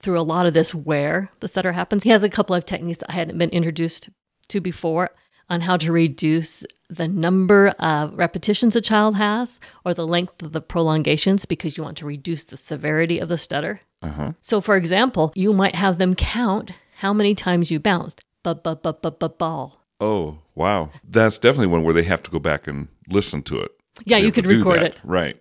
through 0.00 0.18
a 0.18 0.22
lot 0.22 0.46
of 0.46 0.54
this 0.54 0.74
where 0.74 1.30
the 1.40 1.48
stutter 1.48 1.72
happens, 1.72 2.04
he 2.04 2.10
has 2.10 2.22
a 2.22 2.28
couple 2.28 2.54
of 2.54 2.66
techniques 2.66 2.98
that 2.98 3.10
I 3.10 3.14
hadn't 3.14 3.38
been 3.38 3.50
introduced 3.50 4.10
to 4.48 4.60
before 4.60 5.10
on 5.48 5.62
how 5.62 5.76
to 5.78 5.92
reduce 5.92 6.64
the 6.90 7.08
number 7.08 7.68
of 7.78 8.14
repetitions 8.14 8.76
a 8.76 8.80
child 8.80 9.16
has 9.16 9.60
or 9.84 9.94
the 9.94 10.06
length 10.06 10.42
of 10.42 10.52
the 10.52 10.60
prolongations 10.60 11.44
because 11.46 11.76
you 11.76 11.82
want 11.82 11.96
to 11.98 12.06
reduce 12.06 12.44
the 12.44 12.56
severity 12.56 13.18
of 13.18 13.28
the 13.28 13.38
stutter. 13.38 13.80
Uh 14.04 14.12
huh. 14.12 14.32
So, 14.42 14.60
for 14.60 14.76
example, 14.76 15.32
you 15.34 15.52
might 15.52 15.74
have 15.74 15.98
them 15.98 16.14
count 16.14 16.72
how 16.98 17.12
many 17.12 17.34
times 17.34 17.70
you 17.70 17.78
bounced. 17.80 18.20
Ba 18.42 18.54
ba 18.54 18.76
ba 18.76 18.92
ba 18.92 19.10
ba 19.10 19.28
ball. 19.28 19.80
Oh, 20.00 20.38
wow. 20.54 20.90
That's 21.08 21.38
definitely 21.38 21.68
one 21.68 21.82
where 21.84 21.94
they 21.94 22.02
have 22.04 22.22
to 22.24 22.30
go 22.30 22.38
back 22.38 22.66
and 22.66 22.88
listen 23.08 23.42
to 23.44 23.60
it. 23.60 23.70
Yeah, 24.04 24.18
you 24.18 24.32
could 24.32 24.46
record 24.46 24.80
that. 24.80 24.96
it. 24.96 25.00
Right. 25.04 25.40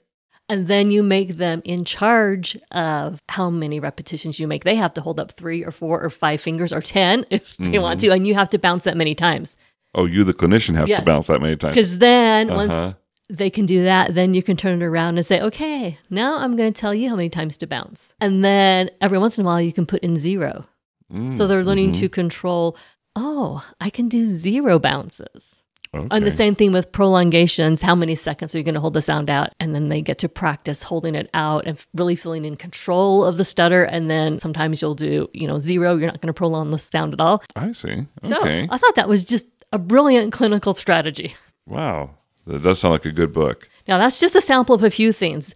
And 0.50 0.68
then 0.68 0.92
you 0.92 1.04
make 1.04 1.38
them 1.38 1.62
in 1.66 1.86
charge 1.86 2.58
of 2.72 3.22
how 3.30 3.50
many 3.50 3.80
repetitions 3.80 4.40
you 4.40 4.48
make. 4.48 4.64
They 4.64 4.76
have 4.76 4.94
to 4.96 5.02
hold 5.02 5.20
up 5.20 5.32
three 5.32 5.64
or 5.64 5.72
four 5.72 6.02
or 6.02 6.10
five 6.10 6.40
fingers 6.42 6.72
or 6.72 6.82
10 6.82 7.26
if 7.30 7.56
they 7.58 7.80
want 7.80 8.00
Mm-hmm. 8.00 8.08
to. 8.10 8.14
And 8.14 8.28
you 8.28 8.36
have 8.36 8.50
to 8.50 8.60
bounce 8.60 8.84
that 8.84 8.96
many 8.98 9.16
times. 9.16 9.58
Oh, 9.96 10.06
you, 10.06 10.24
the 10.24 10.34
clinician, 10.34 10.76
have 10.76 10.88
Yes. 10.90 11.00
to 11.00 11.06
bounce 11.06 11.28
that 11.28 11.42
many 11.42 11.56
times. 11.56 11.76
Because 11.76 11.98
then 11.98 12.50
Uh-huh. 12.50 12.68
once 12.68 12.96
they 13.34 13.50
can 13.50 13.66
do 13.66 13.84
that, 13.84 14.14
then 14.14 14.34
you 14.36 14.44
can 14.44 14.56
turn 14.56 14.82
it 14.82 14.86
around 14.86 15.18
and 15.18 15.26
say, 15.26 15.42
okay, 15.42 15.98
now 16.12 16.38
I'm 16.38 16.56
going 16.56 16.72
to 16.72 16.80
tell 16.80 16.94
you 16.94 17.10
how 17.10 17.16
many 17.16 17.30
times 17.30 17.58
to 17.58 17.68
bounce. 17.68 18.14
And 18.22 18.46
then 18.46 18.92
every 19.02 19.18
once 19.18 19.38
in 19.38 19.44
a 19.44 19.48
while, 19.48 19.60
you 19.60 19.74
can 19.74 19.88
put 19.88 20.04
in 20.04 20.16
zero. 20.16 20.66
Mm, 21.12 21.34
So 21.34 21.48
they're 21.48 21.64
learning 21.64 21.92
mhm. 21.92 22.00
to 22.02 22.10
control, 22.10 22.78
oh, 23.16 23.66
I 23.82 23.90
can 23.90 24.08
do 24.08 24.26
zero 24.26 24.78
bounces. 24.78 25.62
Okay. 25.96 26.08
And 26.12 26.26
the 26.26 26.32
same 26.32 26.56
thing 26.56 26.72
with 26.72 26.92
prolongations. 26.92 27.82
How 27.82 27.94
many 27.94 28.16
seconds 28.16 28.54
are 28.54 28.58
you 28.58 28.64
going 28.64 28.74
to 28.74 28.80
hold 28.82 28.94
the 28.96 29.02
sound 29.02 29.30
out? 29.30 29.50
And 29.60 29.76
then 29.76 29.90
they 29.90 30.02
get 30.02 30.18
to 30.20 30.30
practice 30.30 30.82
holding 30.82 31.14
it 31.14 31.30
out 31.36 31.66
and 31.68 31.78
really 31.94 32.16
feeling 32.16 32.46
in 32.46 32.56
control 32.56 33.24
of 33.24 33.38
the 33.38 33.46
stutter. 33.46 33.84
And 33.84 34.10
then 34.10 34.40
sometimes 34.40 34.82
you'll 34.82 34.96
do, 34.96 35.30
you 35.34 35.48
know, 35.48 35.60
zero. 35.60 35.96
You're 35.96 36.08
not 36.08 36.20
going 36.20 36.34
to 36.34 36.38
prolong 36.38 36.72
the 36.72 36.80
sound 36.80 37.14
at 37.14 37.20
all. 37.20 37.44
I 37.56 37.72
see. 37.74 38.08
Okay. 38.26 38.66
So. 38.68 38.74
I 38.74 38.78
thought 38.78 38.96
that 38.96 39.08
was 39.08 39.24
just 39.24 39.46
a 39.72 39.78
brilliant 39.78 40.34
clinical 40.34 40.74
strategy. 40.74 41.36
wow. 41.68 42.12
That 42.48 42.64
does 42.64 42.80
sound 42.80 42.94
like 42.94 43.06
a 43.06 43.12
good 43.12 43.34
book. 43.34 43.70
Now, 43.88 43.98
that's 43.98 44.20
just 44.20 44.36
a 44.36 44.42
sample 44.42 44.76
of 44.76 44.84
a 44.84 44.92
few 44.92 45.14
things. 45.14 45.56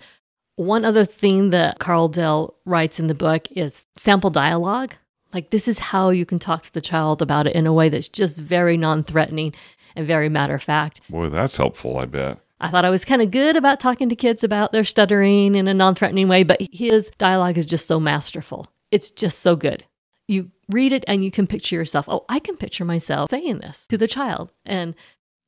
One 0.56 0.86
other 0.86 1.06
thing 1.06 1.51
that 1.51 1.79
Carl 1.79 2.08
Dell 2.08 2.56
writes 2.65 3.00
in 3.00 3.08
the 3.08 3.13
book 3.13 3.51
is 3.51 3.86
sample 3.96 4.29
dialogue. 4.29 4.96
Like, 5.34 5.50
this 5.50 5.67
is 5.67 5.79
how 5.79 6.10
you 6.10 6.25
can 6.25 6.39
talk 6.39 6.63
to 6.63 6.74
the 6.74 6.82
child 6.82 7.22
about 7.22 7.48
it 7.48 7.56
in 7.56 7.67
a 7.67 7.74
way 7.74 7.89
that's 7.89 8.08
just 8.08 8.38
very 8.38 8.77
non 8.77 9.03
threatening 9.03 9.53
and 9.96 10.08
very 10.08 10.29
matter 10.29 10.56
of 10.56 10.63
fact. 10.63 11.01
Boy, 11.10 11.29
that's 11.29 11.58
helpful, 11.58 11.98
I 11.98 12.06
bet. 12.06 12.39
I 12.60 12.70
thought 12.70 12.86
I 12.86 12.89
was 12.89 13.06
kind 13.06 13.22
of 13.22 13.29
good 13.29 13.56
about 13.56 13.79
talking 13.79 14.10
to 14.10 14.15
kids 14.15 14.44
about 14.44 14.72
their 14.72 14.84
stuttering 14.84 15.56
in 15.56 15.67
a 15.67 15.74
non 15.74 15.96
threatening 15.96 16.27
way, 16.27 16.44
but 16.44 16.62
his 16.72 17.12
dialogue 17.17 17.58
is 17.58 17.65
just 17.65 17.88
so 17.88 18.00
masterful. 18.00 18.67
It's 18.89 19.12
just 19.12 19.39
so 19.39 19.56
good. 19.56 19.86
You 20.27 20.51
read 20.70 20.91
it 20.91 21.03
and 21.08 21.24
you 21.24 21.32
can 21.32 21.48
picture 21.48 21.75
yourself. 21.75 22.10
Oh, 22.10 22.25
I 22.29 22.39
can 22.39 22.58
picture 22.58 22.84
myself 22.84 23.29
saying 23.29 23.60
this 23.60 23.86
to 23.88 23.98
the 23.98 24.08
child. 24.08 24.51
And 24.65 24.96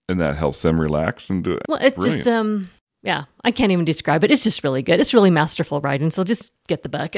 And 0.10 0.20
that 0.20 0.36
helps 0.38 0.62
them 0.62 0.80
relax 0.82 1.30
and 1.30 1.44
do 1.44 1.54
it. 1.54 1.63
well, 1.70 1.80
it's 1.82 1.96
Brilliant. 1.96 2.18
just, 2.25 2.28
um, 2.30 2.70
yeah, 3.04 3.25
I 3.46 3.51
can't 3.51 3.72
even 3.72 3.86
describe 3.86 4.24
it. 4.25 4.32
It's 4.32 4.44
just 4.44 4.63
really 4.63 4.82
good. 4.84 5.00
It's 5.00 5.13
really 5.13 5.30
masterful 5.30 5.80
writing. 5.80 6.10
So 6.12 6.24
just 6.25 6.51
get 6.68 6.84
the 6.84 6.89
book. 6.89 7.16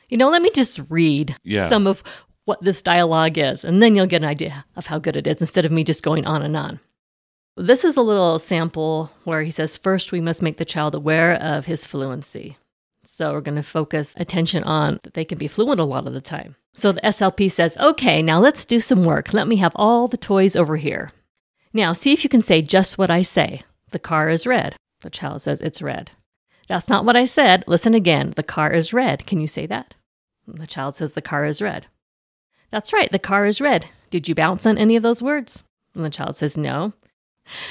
you 0.08 0.16
know, 0.16 0.30
let 0.30 0.40
me 0.40 0.50
just 0.54 0.80
read 0.88 1.36
Yeah. 1.44 1.68
some 1.68 1.86
of 1.86 2.02
what 2.46 2.62
this 2.62 2.80
dialogue 2.82 3.36
is, 3.38 3.64
and 3.64 3.82
then 3.82 3.96
you'll 3.96 4.06
get 4.06 4.22
an 4.22 4.28
idea 4.28 4.64
of 4.76 4.86
how 4.86 4.98
good 4.98 5.16
it 5.16 5.26
is 5.26 5.40
instead 5.40 5.64
of 5.64 5.72
me 5.72 5.82
just 5.84 6.02
going 6.02 6.26
on 6.26 6.42
and 6.42 6.56
on. 6.56 6.78
This 7.56 7.84
is 7.84 7.96
a 7.96 8.02
little 8.02 8.38
sample 8.38 9.10
where 9.24 9.42
he 9.42 9.50
says, 9.50 9.76
first, 9.76 10.12
we 10.12 10.20
must 10.20 10.42
make 10.42 10.56
the 10.58 10.64
child 10.64 10.94
aware 10.94 11.34
of 11.34 11.66
his 11.66 11.86
fluency. 11.86 12.56
So 13.04 13.32
we're 13.32 13.40
going 13.42 13.56
to 13.56 13.62
focus 13.62 14.14
attention 14.16 14.64
on 14.64 14.98
that 15.04 15.14
they 15.14 15.24
can 15.24 15.38
be 15.38 15.48
fluent 15.48 15.80
a 15.80 15.84
lot 15.84 16.06
of 16.06 16.14
the 16.14 16.20
time. 16.20 16.56
So 16.74 16.92
the 16.92 17.00
SLP 17.02 17.50
says, 17.50 17.76
okay, 17.76 18.22
now 18.22 18.40
let's 18.40 18.64
do 18.64 18.80
some 18.80 19.04
work. 19.04 19.32
Let 19.32 19.46
me 19.46 19.56
have 19.56 19.72
all 19.76 20.08
the 20.08 20.16
toys 20.16 20.56
over 20.56 20.76
here. 20.76 21.12
Now 21.74 21.92
see 21.92 22.12
if 22.12 22.22
you 22.22 22.30
can 22.30 22.40
say 22.40 22.62
just 22.62 22.96
what 22.96 23.10
I 23.10 23.22
say. 23.22 23.62
The 23.90 23.98
car 23.98 24.30
is 24.30 24.46
red. 24.46 24.76
The 25.02 25.10
child 25.10 25.42
says, 25.42 25.60
it's 25.60 25.82
red. 25.82 26.12
That's 26.68 26.88
not 26.88 27.04
what 27.04 27.16
I 27.16 27.26
said. 27.26 27.64
Listen 27.66 27.94
again. 27.94 28.32
The 28.36 28.42
car 28.42 28.72
is 28.72 28.92
red. 28.92 29.26
Can 29.26 29.40
you 29.40 29.48
say 29.48 29.66
that? 29.66 29.94
The 30.46 30.66
child 30.66 30.94
says, 30.94 31.12
the 31.12 31.20
car 31.20 31.44
is 31.44 31.60
red. 31.60 31.86
That's 32.70 32.92
right. 32.92 33.10
The 33.10 33.18
car 33.18 33.44
is 33.44 33.60
red. 33.60 33.86
Did 34.10 34.28
you 34.28 34.34
bounce 34.34 34.64
on 34.64 34.78
any 34.78 34.96
of 34.96 35.02
those 35.02 35.20
words? 35.20 35.62
And 35.94 36.04
the 36.04 36.10
child 36.10 36.36
says, 36.36 36.56
no. 36.56 36.92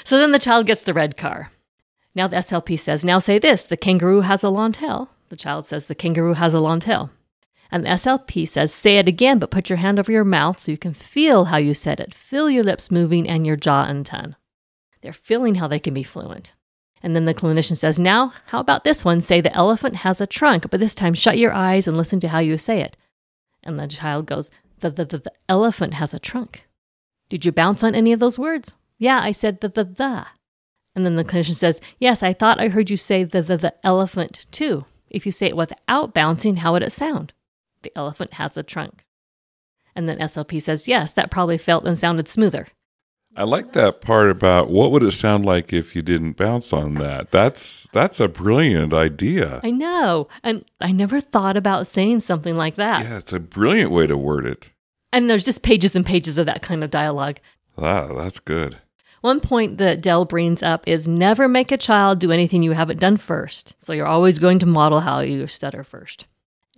So 0.03 0.17
then 0.17 0.31
the 0.31 0.39
child 0.39 0.67
gets 0.67 0.81
the 0.81 0.93
red 0.93 1.17
car. 1.17 1.51
Now 2.13 2.27
the 2.27 2.37
SLP 2.37 2.77
says, 2.77 3.03
now 3.03 3.19
say 3.19 3.39
this 3.39 3.65
the 3.65 3.77
kangaroo 3.77 4.21
has 4.21 4.43
a 4.43 4.49
long 4.49 4.73
tail. 4.73 5.09
The 5.29 5.35
child 5.35 5.65
says, 5.65 5.85
the 5.85 5.95
kangaroo 5.95 6.33
has 6.33 6.53
a 6.53 6.59
long 6.59 6.79
tail. 6.79 7.09
And 7.71 7.83
the 7.83 7.89
SLP 7.89 8.47
says, 8.47 8.73
say 8.73 8.97
it 8.97 9.07
again, 9.07 9.39
but 9.39 9.51
put 9.51 9.69
your 9.69 9.77
hand 9.77 9.99
over 9.99 10.11
your 10.11 10.23
mouth 10.23 10.59
so 10.59 10.71
you 10.71 10.77
can 10.77 10.93
feel 10.93 11.45
how 11.45 11.57
you 11.57 11.73
said 11.73 11.99
it. 11.99 12.13
Feel 12.13 12.49
your 12.49 12.63
lips 12.63 12.91
moving 12.91 13.27
and 13.27 13.47
your 13.47 13.55
jaw 13.55 13.85
and 13.85 14.05
tongue. 14.05 14.35
They're 15.01 15.13
feeling 15.13 15.55
how 15.55 15.67
they 15.67 15.79
can 15.79 15.93
be 15.93 16.03
fluent. 16.03 16.53
And 17.01 17.15
then 17.15 17.25
the 17.25 17.33
clinician 17.33 17.75
says, 17.75 17.99
now, 17.99 18.33
how 18.45 18.59
about 18.59 18.83
this 18.83 19.03
one? 19.03 19.19
Say 19.21 19.41
the 19.41 19.53
elephant 19.55 19.97
has 19.97 20.21
a 20.21 20.27
trunk, 20.27 20.69
but 20.69 20.79
this 20.79 20.95
time 20.95 21.13
shut 21.13 21.37
your 21.37 21.53
eyes 21.53 21.87
and 21.87 21.97
listen 21.97 22.19
to 22.21 22.29
how 22.29 22.39
you 22.39 22.57
say 22.57 22.81
it. 22.81 22.95
And 23.63 23.77
the 23.77 23.87
child 23.87 24.25
goes, 24.25 24.49
the, 24.79 24.89
the, 24.89 25.05
the, 25.05 25.17
the 25.17 25.33
elephant 25.49 25.95
has 25.95 26.13
a 26.13 26.19
trunk. 26.19 26.63
Did 27.29 27.45
you 27.45 27.51
bounce 27.51 27.83
on 27.83 27.95
any 27.95 28.13
of 28.13 28.19
those 28.19 28.39
words? 28.39 28.75
Yeah, 28.97 29.19
I 29.19 29.31
said 29.31 29.61
the, 29.61 29.69
the, 29.69 29.83
the. 29.83 30.27
And 30.95 31.05
then 31.05 31.15
the 31.15 31.23
clinician 31.23 31.55
says, 31.55 31.81
Yes, 31.99 32.21
I 32.21 32.33
thought 32.33 32.59
I 32.59 32.67
heard 32.67 32.89
you 32.89 32.97
say 32.97 33.23
the, 33.23 33.41
the, 33.41 33.57
the 33.57 33.85
elephant 33.85 34.45
too. 34.51 34.85
If 35.09 35.25
you 35.25 35.31
say 35.31 35.47
it 35.47 35.57
without 35.57 36.13
bouncing, 36.13 36.57
how 36.57 36.73
would 36.73 36.83
it 36.83 36.91
sound? 36.91 37.33
The 37.83 37.91
elephant 37.95 38.33
has 38.33 38.57
a 38.57 38.63
trunk. 38.63 39.05
And 39.95 40.09
then 40.09 40.17
SLP 40.17 40.61
says, 40.61 40.87
Yes, 40.87 41.13
that 41.13 41.31
probably 41.31 41.57
felt 41.57 41.85
and 41.85 41.97
sounded 41.97 42.27
smoother. 42.27 42.67
I 43.35 43.43
like 43.45 43.73
that 43.73 43.99
part 44.01 44.29
about 44.29 44.69
what 44.69 44.91
would 44.91 45.01
it 45.01 45.11
sound 45.11 45.43
like 45.43 45.73
if 45.73 45.95
you 45.95 46.03
didn't 46.03 46.37
bounce 46.37 46.71
on 46.71 46.95
that. 46.95 47.31
That's 47.31 47.87
that's 47.91 48.19
a 48.19 48.27
brilliant 48.27 48.93
idea. 48.93 49.59
I 49.63 49.71
know. 49.71 50.27
And 50.43 50.65
I 50.79 50.91
never 50.91 51.19
thought 51.19 51.57
about 51.57 51.87
saying 51.87 52.19
something 52.19 52.55
like 52.55 52.75
that. 52.75 53.05
Yeah, 53.05 53.17
it's 53.17 53.33
a 53.33 53.39
brilliant 53.39 53.89
way 53.89 54.05
to 54.05 54.17
word 54.17 54.45
it. 54.45 54.71
And 55.11 55.29
there's 55.29 55.45
just 55.45 55.63
pages 55.63 55.95
and 55.95 56.05
pages 56.05 56.37
of 56.37 56.45
that 56.45 56.61
kind 56.61 56.83
of 56.83 56.91
dialogue. 56.91 57.39
Wow, 57.75 58.15
that's 58.15 58.39
good. 58.39 58.77
One 59.21 59.39
point 59.39 59.77
that 59.77 60.01
Dell 60.01 60.25
brings 60.25 60.61
up 60.61 60.83
is 60.87 61.07
never 61.07 61.47
make 61.47 61.71
a 61.71 61.77
child 61.77 62.19
do 62.19 62.31
anything 62.31 62.61
you 62.61 62.73
haven't 62.73 62.99
done 62.99 63.17
first. 63.17 63.73
So 63.79 63.93
you're 63.93 64.05
always 64.05 64.37
going 64.37 64.59
to 64.59 64.65
model 64.65 64.99
how 64.99 65.21
you 65.21 65.47
stutter 65.47 65.83
first. 65.83 66.27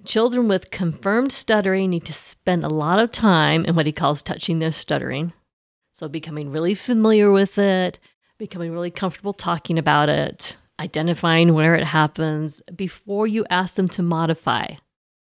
Children 0.05 0.47
with 0.47 0.69
confirmed 0.69 1.31
stuttering 1.31 1.89
need 1.89 2.05
to 2.05 2.13
spend 2.13 2.63
a 2.63 2.69
lot 2.69 2.99
of 2.99 3.11
time 3.11 3.65
in 3.65 3.75
what 3.75 3.87
he 3.87 3.91
calls 3.91 4.21
touching 4.21 4.59
their 4.59 4.71
stuttering. 4.71 5.33
So 5.93 6.07
becoming 6.07 6.51
really 6.51 6.75
familiar 6.75 7.31
with 7.31 7.57
it, 7.57 7.97
becoming 8.37 8.71
really 8.71 8.91
comfortable 8.91 9.33
talking 9.33 9.79
about 9.79 10.09
it, 10.09 10.57
identifying 10.79 11.53
where 11.53 11.75
it 11.75 11.85
happens 11.85 12.61
before 12.75 13.25
you 13.25 13.45
ask 13.49 13.75
them 13.75 13.87
to 13.89 14.03
modify. 14.03 14.67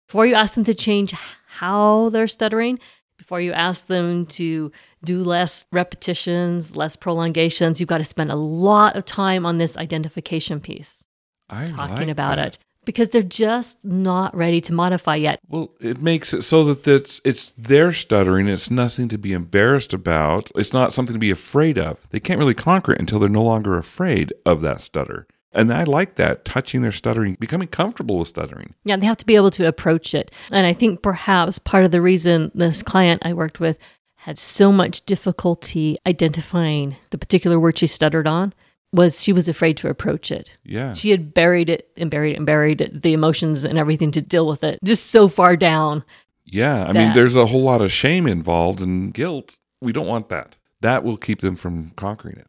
Before 0.08 0.26
you 0.26 0.36
ask 0.36 0.54
them 0.54 0.64
to 0.64 0.74
change 0.74 1.12
how 1.48 2.10
they're 2.10 2.28
stuttering, 2.28 2.80
before 3.18 3.42
you 3.42 3.52
ask 3.52 3.88
them 3.88 4.26
to 4.28 4.72
do 5.04 5.24
less 5.24 5.66
repetitions, 5.74 6.76
less 6.76 6.96
prolongations, 6.96 7.80
you've 7.80 7.90
got 7.90 7.98
to 7.98 8.04
spend 8.06 8.32
a 8.32 8.36
lot 8.36 8.96
of 8.96 9.04
time 9.04 9.46
on 9.46 9.58
this 9.58 9.76
identification 9.76 10.62
piece, 10.62 11.04
I 11.50 11.66
talking 11.66 11.98
like 11.98 12.08
about 12.08 12.38
that. 12.38 12.56
it, 12.56 12.58
because 12.90 13.10
they're 13.10 13.22
just 13.22 13.78
not 13.86 14.36
ready 14.36 14.60
to 14.60 14.74
modify 14.74 15.16
yet. 15.16 15.40
Well, 15.48 15.70
it 15.80 16.02
makes 16.02 16.34
it 16.34 16.42
so 16.42 16.64
that 16.64 16.88
it's 16.88 17.22
it's 17.24 17.52
their 17.52 17.94
stuttering. 17.94 18.48
It's 18.48 18.72
nothing 18.72 19.08
to 19.10 19.18
be 19.20 19.32
embarrassed 19.32 19.94
about. 19.94 20.50
It's 20.56 20.74
not 20.74 20.92
something 20.92 21.14
to 21.14 21.20
be 21.20 21.30
afraid 21.30 21.78
of. 21.78 22.00
They 22.10 22.20
can't 22.20 22.40
really 22.40 22.56
conquer 22.56 22.94
it 22.94 23.00
until 23.00 23.20
they're 23.20 23.30
no 23.30 23.44
longer 23.44 23.78
afraid 23.78 24.34
of 24.44 24.62
that 24.62 24.82
stutter. 24.82 25.28
And 25.52 25.72
I 25.72 25.84
like 25.84 26.16
that 26.16 26.46
touching 26.46 26.82
their 26.82 26.92
stuttering, 26.92 27.38
becoming 27.40 27.68
comfortable 27.68 28.18
with 28.18 28.30
stuttering. 28.30 28.74
Yeah, 28.86 28.98
they 28.98 29.06
have 29.06 29.18
to 29.18 29.26
be 29.26 29.36
able 29.36 29.52
to 29.52 29.68
approach 29.68 30.16
it. 30.16 30.32
And 30.52 30.66
I 30.66 30.74
think 30.74 31.04
perhaps 31.04 31.60
part 31.60 31.86
of 31.86 31.92
the 31.92 32.02
reason 32.02 32.52
this 32.56 32.82
client 32.82 33.22
I 33.24 33.34
worked 33.34 33.60
with 33.60 33.78
had 34.16 34.40
so 34.40 34.72
much 34.72 35.06
difficulty 35.06 36.00
identifying 36.08 36.96
the 37.12 37.20
particular 37.20 37.60
word 37.60 37.78
she 37.78 37.86
stuttered 37.86 38.26
on 38.28 38.52
was 38.92 39.22
she 39.22 39.34
was 39.34 39.48
afraid 39.48 39.78
to 39.78 39.90
approach 39.90 40.32
it. 40.32 40.58
Yeah. 40.64 40.94
She 40.94 41.12
had 41.12 41.34
buried 41.34 41.70
it 41.70 41.90
and 41.98 42.10
buried 42.10 42.34
it 42.34 42.38
and 42.38 42.46
buried 42.46 42.82
it, 42.82 43.02
the 43.04 43.14
emotions 43.14 43.64
and 43.66 43.78
everything 43.78 44.12
to 44.12 44.22
deal 44.22 44.48
with 44.48 44.64
it, 44.64 44.80
just 44.84 45.08
so 45.08 45.28
far 45.28 45.56
down. 45.56 46.04
Yeah, 46.46 46.86
I 46.86 46.94
mean, 46.94 47.14
there's 47.14 47.36
a 47.36 47.46
whole 47.46 47.62
lot 47.62 47.82
of 47.82 47.92
shame 47.92 48.26
involved 48.26 48.82
and 48.82 49.14
guilt. 49.14 49.58
We 49.82 49.94
don't 49.94 50.08
want 50.08 50.30
that. 50.30 50.56
That 50.82 51.04
will 51.04 51.18
keep 51.18 51.42
them 51.42 51.56
from 51.56 51.92
conquering 51.92 52.38
it. 52.38 52.48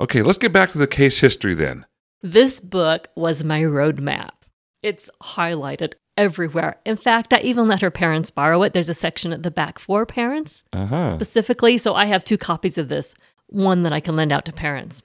Okay, 0.00 0.22
let's 0.22 0.38
get 0.38 0.52
back 0.52 0.72
to 0.72 0.78
the 0.78 0.86
case 0.86 1.18
history 1.18 1.52
then. 1.54 1.84
This 2.22 2.58
book 2.60 3.08
was 3.16 3.44
my 3.44 3.60
roadmap. 3.62 4.30
It's 4.82 5.10
highlighted 5.22 5.94
everywhere. 6.16 6.76
In 6.86 6.96
fact, 6.96 7.32
I 7.34 7.40
even 7.40 7.68
let 7.68 7.82
her 7.82 7.90
parents 7.90 8.30
borrow 8.30 8.62
it. 8.62 8.72
There's 8.72 8.88
a 8.88 8.94
section 8.94 9.32
at 9.32 9.42
the 9.42 9.50
back 9.50 9.78
for 9.78 10.06
parents 10.06 10.62
Uh 10.72 10.86
huh. 10.86 11.08
specifically. 11.10 11.76
So 11.78 11.94
I 11.94 12.06
have 12.06 12.24
two 12.24 12.38
copies 12.38 12.78
of 12.78 12.88
this, 12.88 13.14
one 13.48 13.82
that 13.82 13.92
I 13.92 14.00
can 14.00 14.16
lend 14.16 14.32
out 14.32 14.44
to 14.46 14.52
parents. 14.52 15.02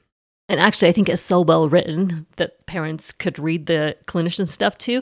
And 0.53 0.61
actually, 0.61 0.89
I 0.89 0.91
think 0.91 1.09
it's 1.09 1.19
so 1.19 1.41
well 1.41 1.67
written 1.67 2.27
that 2.37 2.63
parents 2.67 3.11
could 3.11 3.39
read 3.39 3.65
the 3.65 3.97
clinician 4.05 4.47
stuff 4.47 4.77
too 4.77 5.01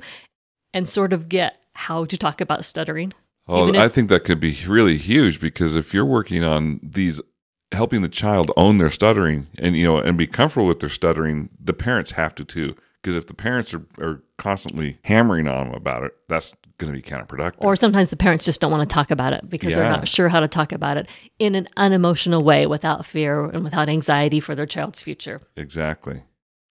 and 0.73 0.87
sort 0.87 1.11
of 1.11 1.27
get 1.27 1.57
how 1.73 2.05
to 2.05 2.17
talk 2.17 2.39
about 2.39 2.63
stuttering. 2.63 3.11
Oh, 3.49 3.67
if- 3.67 3.75
I 3.75 3.89
think 3.89 4.07
that 4.07 4.23
could 4.23 4.39
be 4.39 4.57
really 4.65 4.95
huge 4.97 5.41
because 5.41 5.75
if 5.75 5.93
you're 5.93 6.05
working 6.05 6.41
on 6.41 6.79
these, 6.81 7.19
helping 7.73 8.01
the 8.01 8.07
child 8.07 8.49
own 8.55 8.77
their 8.77 8.89
stuttering 8.89 9.47
and 9.57 9.75
you 9.75 9.83
know 9.83 9.97
and 9.97 10.17
be 10.17 10.25
comfortable 10.25 10.67
with 10.67 10.79
their 10.79 10.89
stuttering, 10.89 11.49
the 11.59 11.73
parents 11.73 12.11
have 12.11 12.33
to 12.35 12.45
too. 12.45 12.73
Because 13.01 13.15
if 13.15 13.25
the 13.27 13.33
parents 13.33 13.73
are, 13.73 13.81
are 13.99 14.21
constantly 14.37 14.99
hammering 15.03 15.47
on 15.47 15.67
them 15.67 15.73
about 15.75 16.03
it, 16.03 16.11
that's 16.29 16.53
going 16.77 16.93
to 16.93 16.95
be 16.95 17.01
counterproductive. 17.01 17.55
Or 17.59 17.75
sometimes 17.75 18.09
the 18.11 18.15
parents 18.17 18.45
just 18.45 18.61
don't 18.61 18.71
want 18.71 18.87
to 18.87 18.93
talk 18.93 19.09
about 19.11 19.33
it 19.33 19.49
because 19.49 19.73
they're 19.75 19.89
not 19.89 20.07
sure 20.07 20.29
how 20.29 20.39
to 20.39 20.47
talk 20.47 20.71
about 20.71 20.97
it 20.97 21.07
in 21.39 21.55
an 21.55 21.67
unemotional 21.77 22.43
way 22.43 22.67
without 22.67 23.05
fear 23.05 23.45
and 23.45 23.63
without 23.63 23.89
anxiety 23.89 24.39
for 24.39 24.53
their 24.55 24.65
child's 24.67 25.01
future. 25.01 25.41
exactly. 25.57 26.23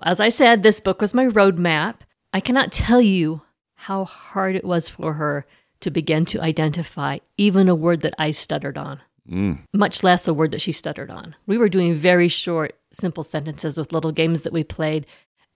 As 0.03 0.19
I 0.21 0.29
said, 0.31 0.63
this 0.63 0.81
book 0.81 1.01
was 1.01 1.13
my 1.13 1.27
roadmap. 1.27 1.97
I 2.33 2.41
cannot 2.41 2.73
tell 2.73 3.01
you 3.03 3.43
how 3.75 4.05
hard 4.05 4.57
it 4.57 4.65
was 4.65 4.89
for 4.89 5.15
her 5.15 5.47
to 5.81 5.91
begin 5.91 6.25
to 6.27 6.41
identify 6.41 7.19
even 7.37 7.69
a 7.69 7.75
word 7.75 8.01
that 8.03 8.15
I 8.19 8.31
stuttered 8.31 8.79
on, 8.79 9.01
Mm. 9.31 9.59
much 9.75 10.03
less 10.03 10.27
a 10.27 10.35
word 10.35 10.51
that 10.53 10.61
she 10.61 10.73
stuttered 10.73 11.11
on. 11.11 11.37
We 11.47 11.59
were 11.59 11.69
doing 11.69 11.95
very 11.95 12.29
short, 12.29 12.73
simple 12.93 13.23
sentences 13.25 13.77
with 13.79 13.93
little 13.93 14.11
games 14.13 14.43
that 14.43 14.53
we 14.53 14.65
played, 14.65 15.07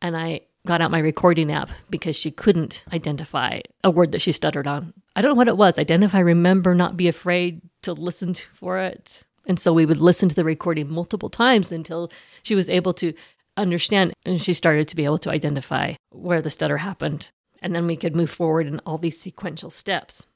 and 0.03 0.17
I 0.17 0.43
got 0.67 0.81
out 0.81 0.91
my 0.91 0.99
recording 0.99 1.53
app 1.53 1.71
because 1.91 2.17
she 2.17 2.31
couldn't 2.31 2.85
identify 2.93 3.61
a 3.83 3.91
word 3.91 4.13
that 4.13 4.23
she 4.23 4.33
stuttered 4.33 4.67
on. 4.67 4.95
I 5.15 5.23
don't 5.23 5.31
know 5.33 5.37
what 5.37 5.49
it 5.49 5.57
was. 5.57 5.79
Identify, 5.79 6.19
remember, 6.21 6.75
not 6.75 6.97
be 6.97 7.09
afraid 7.09 7.61
to 7.83 7.93
listen 7.93 8.33
to, 8.35 8.47
for 8.55 8.79
it. 8.79 9.23
And 9.47 9.61
so 9.61 9.73
we 9.75 9.85
would 9.85 9.99
listen 9.99 10.29
to 10.31 10.35
the 10.35 10.45
recording 10.45 10.91
multiple 10.91 11.29
times 11.29 11.71
until 11.71 12.11
she 12.43 12.55
was 12.55 12.71
able 12.71 12.95
to 12.95 13.13
understand 13.57 14.15
and 14.25 14.41
she 14.41 14.55
started 14.55 14.89
to 14.89 14.97
be 14.97 15.05
able 15.05 15.19
to 15.19 15.31
identify 15.31 15.95
where 16.11 16.41
the 16.41 16.51
stutter 16.51 16.79
happened. 16.79 17.29
And 17.61 17.75
then 17.75 17.87
we 17.87 17.97
could 17.97 18.17
move 18.17 18.31
forward 18.31 18.67
in 18.67 18.81
all 18.81 18.99
these 18.99 19.21
sequential 19.21 19.71
steps. 19.71 20.27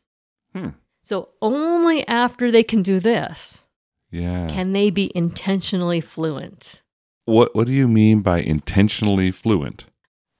Hmm. 0.54 0.68
So 1.02 1.30
only 1.40 2.06
after 2.06 2.50
they 2.50 2.62
can 2.62 2.82
do 2.82 3.00
this 3.00 3.64
Yeah. 4.10 4.46
can 4.50 4.72
they 4.72 4.90
be 4.90 5.10
intentionally 5.14 6.00
fluent. 6.02 6.82
what 7.24 7.54
What 7.56 7.66
do 7.66 7.72
you 7.72 7.88
mean 7.88 8.20
by 8.20 8.40
intentionally 8.40 9.30
fluent? 9.30 9.86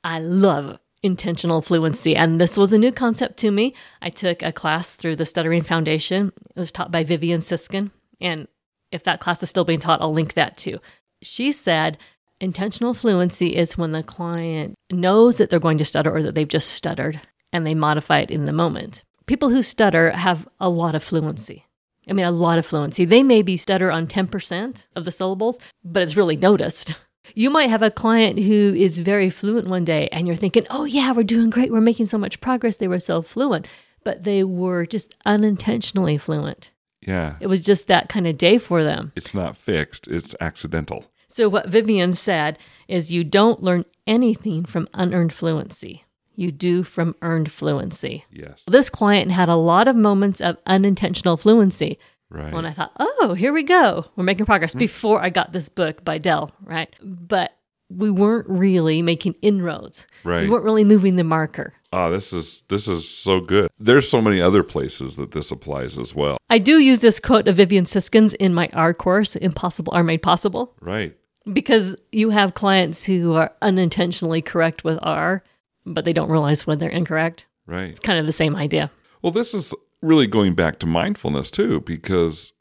I 0.08 0.20
love 0.20 0.78
intentional 1.02 1.60
fluency. 1.60 2.16
And 2.16 2.40
this 2.40 2.56
was 2.56 2.72
a 2.72 2.78
new 2.78 2.92
concept 2.92 3.36
to 3.40 3.50
me. 3.50 3.74
I 4.00 4.08
took 4.08 4.42
a 4.42 4.52
class 4.52 4.96
through 4.96 5.16
the 5.16 5.26
Stuttering 5.26 5.62
Foundation. 5.62 6.32
It 6.48 6.58
was 6.58 6.72
taught 6.72 6.90
by 6.90 7.04
Vivian 7.04 7.42
Sisskin. 7.42 7.90
And 8.18 8.48
if 8.90 9.04
that 9.04 9.20
class 9.20 9.42
is 9.42 9.50
still 9.50 9.66
being 9.66 9.80
taught, 9.80 10.00
I'll 10.00 10.14
link 10.14 10.32
that 10.32 10.56
too. 10.56 10.78
She 11.20 11.52
said 11.52 11.98
intentional 12.40 12.94
fluency 12.94 13.54
is 13.54 13.76
when 13.76 13.92
the 13.92 14.02
client 14.02 14.76
knows 14.90 15.36
that 15.36 15.50
they're 15.50 15.60
going 15.60 15.76
to 15.76 15.84
stutter 15.84 16.10
or 16.10 16.22
that 16.22 16.34
they've 16.34 16.48
just 16.48 16.70
stuttered 16.70 17.20
and 17.52 17.66
they 17.66 17.74
modify 17.74 18.20
it 18.20 18.30
in 18.30 18.46
the 18.46 18.52
moment. 18.52 19.04
People 19.26 19.50
who 19.50 19.60
stutter 19.60 20.12
have 20.12 20.48
a 20.58 20.70
lot 20.70 20.94
of 20.94 21.04
fluency. 21.04 21.66
I 22.08 22.14
mean, 22.14 22.24
a 22.24 22.30
lot 22.30 22.58
of 22.58 22.64
fluency. 22.64 23.04
They 23.04 23.22
may 23.22 23.42
be 23.42 23.58
stutter 23.58 23.92
on 23.92 24.06
10% 24.06 24.86
of 24.96 25.04
the 25.04 25.12
syllables, 25.12 25.58
but 25.84 26.02
it's 26.02 26.16
really 26.16 26.36
noticed. 26.36 26.94
You 27.34 27.50
might 27.50 27.70
have 27.70 27.82
a 27.82 27.90
client 27.90 28.38
who 28.38 28.74
is 28.76 28.98
very 28.98 29.30
fluent 29.30 29.68
one 29.68 29.84
day 29.84 30.08
and 30.12 30.26
you're 30.26 30.36
thinking, 30.36 30.66
oh, 30.70 30.84
yeah, 30.84 31.12
we're 31.12 31.22
doing 31.22 31.50
great. 31.50 31.70
We're 31.70 31.80
making 31.80 32.06
so 32.06 32.18
much 32.18 32.40
progress. 32.40 32.76
They 32.76 32.88
were 32.88 33.00
so 33.00 33.22
fluent, 33.22 33.66
but 34.04 34.24
they 34.24 34.44
were 34.44 34.86
just 34.86 35.14
unintentionally 35.26 36.18
fluent. 36.18 36.70
Yeah. 37.00 37.36
It 37.40 37.46
was 37.46 37.60
just 37.60 37.86
that 37.86 38.08
kind 38.08 38.26
of 38.26 38.36
day 38.38 38.58
for 38.58 38.82
them. 38.82 39.12
It's 39.16 39.34
not 39.34 39.56
fixed. 39.56 40.08
It's 40.08 40.34
accidental. 40.40 41.06
So, 41.28 41.48
what 41.48 41.68
Vivian 41.68 42.14
said 42.14 42.58
is 42.88 43.12
you 43.12 43.22
don't 43.22 43.62
learn 43.62 43.84
anything 44.06 44.64
from 44.64 44.88
unearned 44.94 45.32
fluency. 45.32 46.04
You 46.34 46.52
do 46.52 46.82
from 46.82 47.16
earned 47.20 47.52
fluency. 47.52 48.24
Yes. 48.30 48.64
This 48.66 48.88
client 48.88 49.32
had 49.32 49.48
a 49.48 49.56
lot 49.56 49.88
of 49.88 49.96
moments 49.96 50.40
of 50.40 50.56
unintentional 50.66 51.36
fluency. 51.36 51.98
Right. 52.30 52.52
When 52.52 52.66
I 52.66 52.72
thought, 52.72 52.92
oh, 52.98 53.34
here 53.34 53.52
we 53.52 53.62
go. 53.62 54.04
We're 54.16 54.24
making 54.24 54.46
progress 54.46 54.72
hmm. 54.72 54.78
before 54.78 55.22
I 55.22 55.30
got 55.30 55.52
this 55.52 55.68
book 55.68 56.04
by 56.04 56.18
Dell, 56.18 56.52
right? 56.62 56.94
But 57.02 57.52
we 57.90 58.10
weren't 58.10 58.48
really 58.48 59.00
making 59.02 59.34
inroads. 59.40 60.06
Right. 60.24 60.42
We 60.42 60.48
weren't 60.50 60.64
really 60.64 60.84
moving 60.84 61.16
the 61.16 61.24
marker. 61.24 61.72
Oh, 61.92 62.10
this 62.10 62.32
is 62.34 62.64
this 62.68 62.86
is 62.86 63.08
so 63.08 63.40
good. 63.40 63.70
There's 63.78 64.08
so 64.08 64.20
many 64.20 64.42
other 64.42 64.62
places 64.62 65.16
that 65.16 65.30
this 65.30 65.50
applies 65.50 65.98
as 65.98 66.14
well. 66.14 66.36
I 66.50 66.58
do 66.58 66.78
use 66.78 67.00
this 67.00 67.18
quote 67.18 67.48
of 67.48 67.56
Vivian 67.56 67.84
Sisskin's 67.84 68.34
in 68.34 68.52
my 68.52 68.68
R 68.74 68.92
course, 68.92 69.36
Impossible 69.36 69.94
R 69.94 70.04
Made 70.04 70.22
Possible, 70.22 70.74
Right. 70.82 71.16
because 71.50 71.96
you 72.12 72.28
have 72.30 72.52
clients 72.52 73.06
who 73.06 73.32
are 73.32 73.52
unintentionally 73.62 74.42
correct 74.42 74.84
with 74.84 74.98
R, 75.00 75.42
but 75.86 76.04
they 76.04 76.12
don't 76.12 76.30
realize 76.30 76.66
when 76.66 76.78
they're 76.78 76.90
incorrect. 76.90 77.46
Right. 77.66 77.88
It's 77.88 78.00
kind 78.00 78.18
of 78.18 78.26
the 78.26 78.32
same 78.32 78.54
idea. 78.54 78.90
Well, 79.22 79.32
this 79.32 79.54
is 79.54 79.74
really 80.02 80.26
going 80.26 80.54
back 80.54 80.78
to 80.80 80.86
mindfulness 80.86 81.50
too, 81.50 81.80
because 81.80 82.52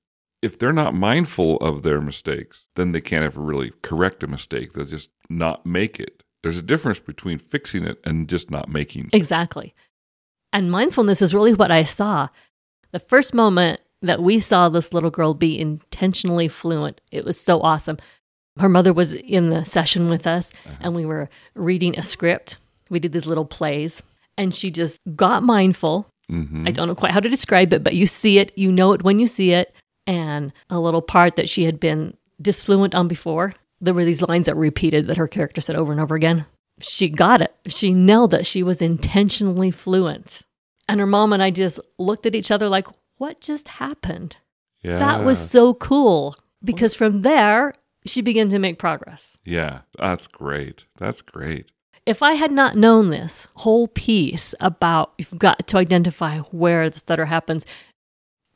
if 0.42 0.58
they're 0.58 0.74
not 0.74 0.94
mindful 0.94 1.58
of 1.58 1.84
their 1.84 2.02
mistakes, 2.02 2.68
then 2.76 2.92
they 2.92 3.02
can't 3.02 3.26
ever 3.26 3.42
really 3.42 3.74
correct 3.82 4.24
a 4.24 4.28
mistake. 4.28 4.74
They'll 4.74 4.86
just 4.86 5.10
not 5.30 5.66
make 5.66 6.00
it. 6.00 6.24
There's 6.44 6.58
a 6.58 6.64
difference 6.64 7.00
between 7.00 7.40
fixing 7.40 7.84
it 7.84 8.00
and 8.06 8.30
just 8.30 8.52
not 8.52 8.70
making. 8.70 9.10
Exactly. 9.14 9.74
And 10.54 10.72
mindfulness 10.72 11.22
is 11.22 11.34
really 11.34 11.54
what 11.54 11.72
I 11.72 11.84
saw. 11.84 12.30
The 12.92 13.00
first 13.00 13.34
moment 13.34 13.82
that 14.02 14.22
we 14.22 14.40
saw 14.40 14.70
this 14.70 14.94
little 14.94 15.10
girl 15.10 15.34
be 15.34 15.60
intentionally 15.60 16.48
fluent, 16.48 17.02
it 17.12 17.26
was 17.26 17.40
so 17.40 17.62
awesome. 17.62 17.98
Her 18.60 18.70
mother 18.70 18.94
was 18.94 19.14
in 19.14 19.50
the 19.50 19.66
session 19.66 20.10
with 20.10 20.26
us, 20.26 20.52
uh-huh. 20.66 20.78
and 20.82 20.96
we 20.96 21.06
were 21.06 21.30
reading 21.56 21.98
a 21.98 22.04
script. 22.04 22.58
We 22.90 23.00
did 23.00 23.12
these 23.12 23.28
little 23.28 23.46
plays, 23.46 24.02
and 24.38 24.56
she 24.56 24.72
just 24.72 25.00
got 25.16 25.44
mindful. 25.44 26.08
Hmm 26.30 26.68
I 26.68 26.72
don't 26.72 26.88
know 26.88 26.96
quite 26.96 27.12
how 27.12 27.20
to 27.20 27.30
describe 27.30 27.74
it, 27.74 27.84
but 27.84 27.96
you 27.96 28.06
see 28.08 28.40
it, 28.40 28.52
you 28.58 28.72
know 28.72 28.94
it 28.94 29.04
when 29.04 29.20
you 29.20 29.28
see 29.28 29.52
it. 29.52 29.74
And 30.06 30.54
a 30.70 30.80
little 30.80 31.02
part 31.02 31.36
that 31.36 31.50
she 31.50 31.66
had 31.66 31.80
been 31.80 32.16
disfluent 32.42 32.96
on 32.96 33.08
before, 33.08 33.54
there 33.82 33.94
were 33.94 34.06
these 34.06 34.22
lines 34.22 34.46
that 34.46 34.56
were 34.56 34.62
repeated 34.62 35.06
that 35.08 35.18
her 35.18 35.28
character 35.28 35.62
said 35.62 35.76
over 35.76 35.92
and 35.92 36.00
over 36.00 36.16
again. 36.16 36.46
She 36.80 37.10
got 37.10 37.42
it. 37.42 37.54
She 37.68 37.94
nailed 37.94 38.34
it. 38.34 38.46
She 38.46 38.64
was 38.64 38.82
intentionally 38.82 39.72
fluent. 39.72 40.44
And 40.88 41.00
her 41.00 41.08
mom 41.08 41.34
and 41.34 41.44
I 41.44 41.52
just 41.52 41.80
looked 41.98 42.26
at 42.26 42.36
each 42.36 42.52
other 42.52 42.70
like, 42.70 42.88
what 43.18 43.42
just 43.42 43.68
happened? 43.68 44.38
Yeah. 44.82 44.98
That 44.98 45.26
was 45.26 45.38
so 45.38 45.74
cool. 45.74 46.38
Because 46.64 46.94
from 46.94 47.22
there, 47.22 47.74
she 48.06 48.22
began 48.22 48.48
to 48.50 48.60
make 48.60 48.80
progress. 48.80 49.38
Yeah. 49.44 49.82
That's 49.98 50.28
great. 50.28 50.86
That's 50.98 51.22
great. 51.22 51.72
If 52.08 52.24
I 52.24 52.34
had 52.34 52.54
not 52.54 52.78
known 52.78 53.10
this 53.10 53.48
whole 53.56 53.90
piece 53.90 54.56
about 54.62 55.12
you've 55.18 55.38
got 55.38 55.68
to 55.68 55.78
identify 55.78 56.40
where 56.40 56.90
the 56.90 57.00
stutter 57.00 57.26
happens, 57.26 57.66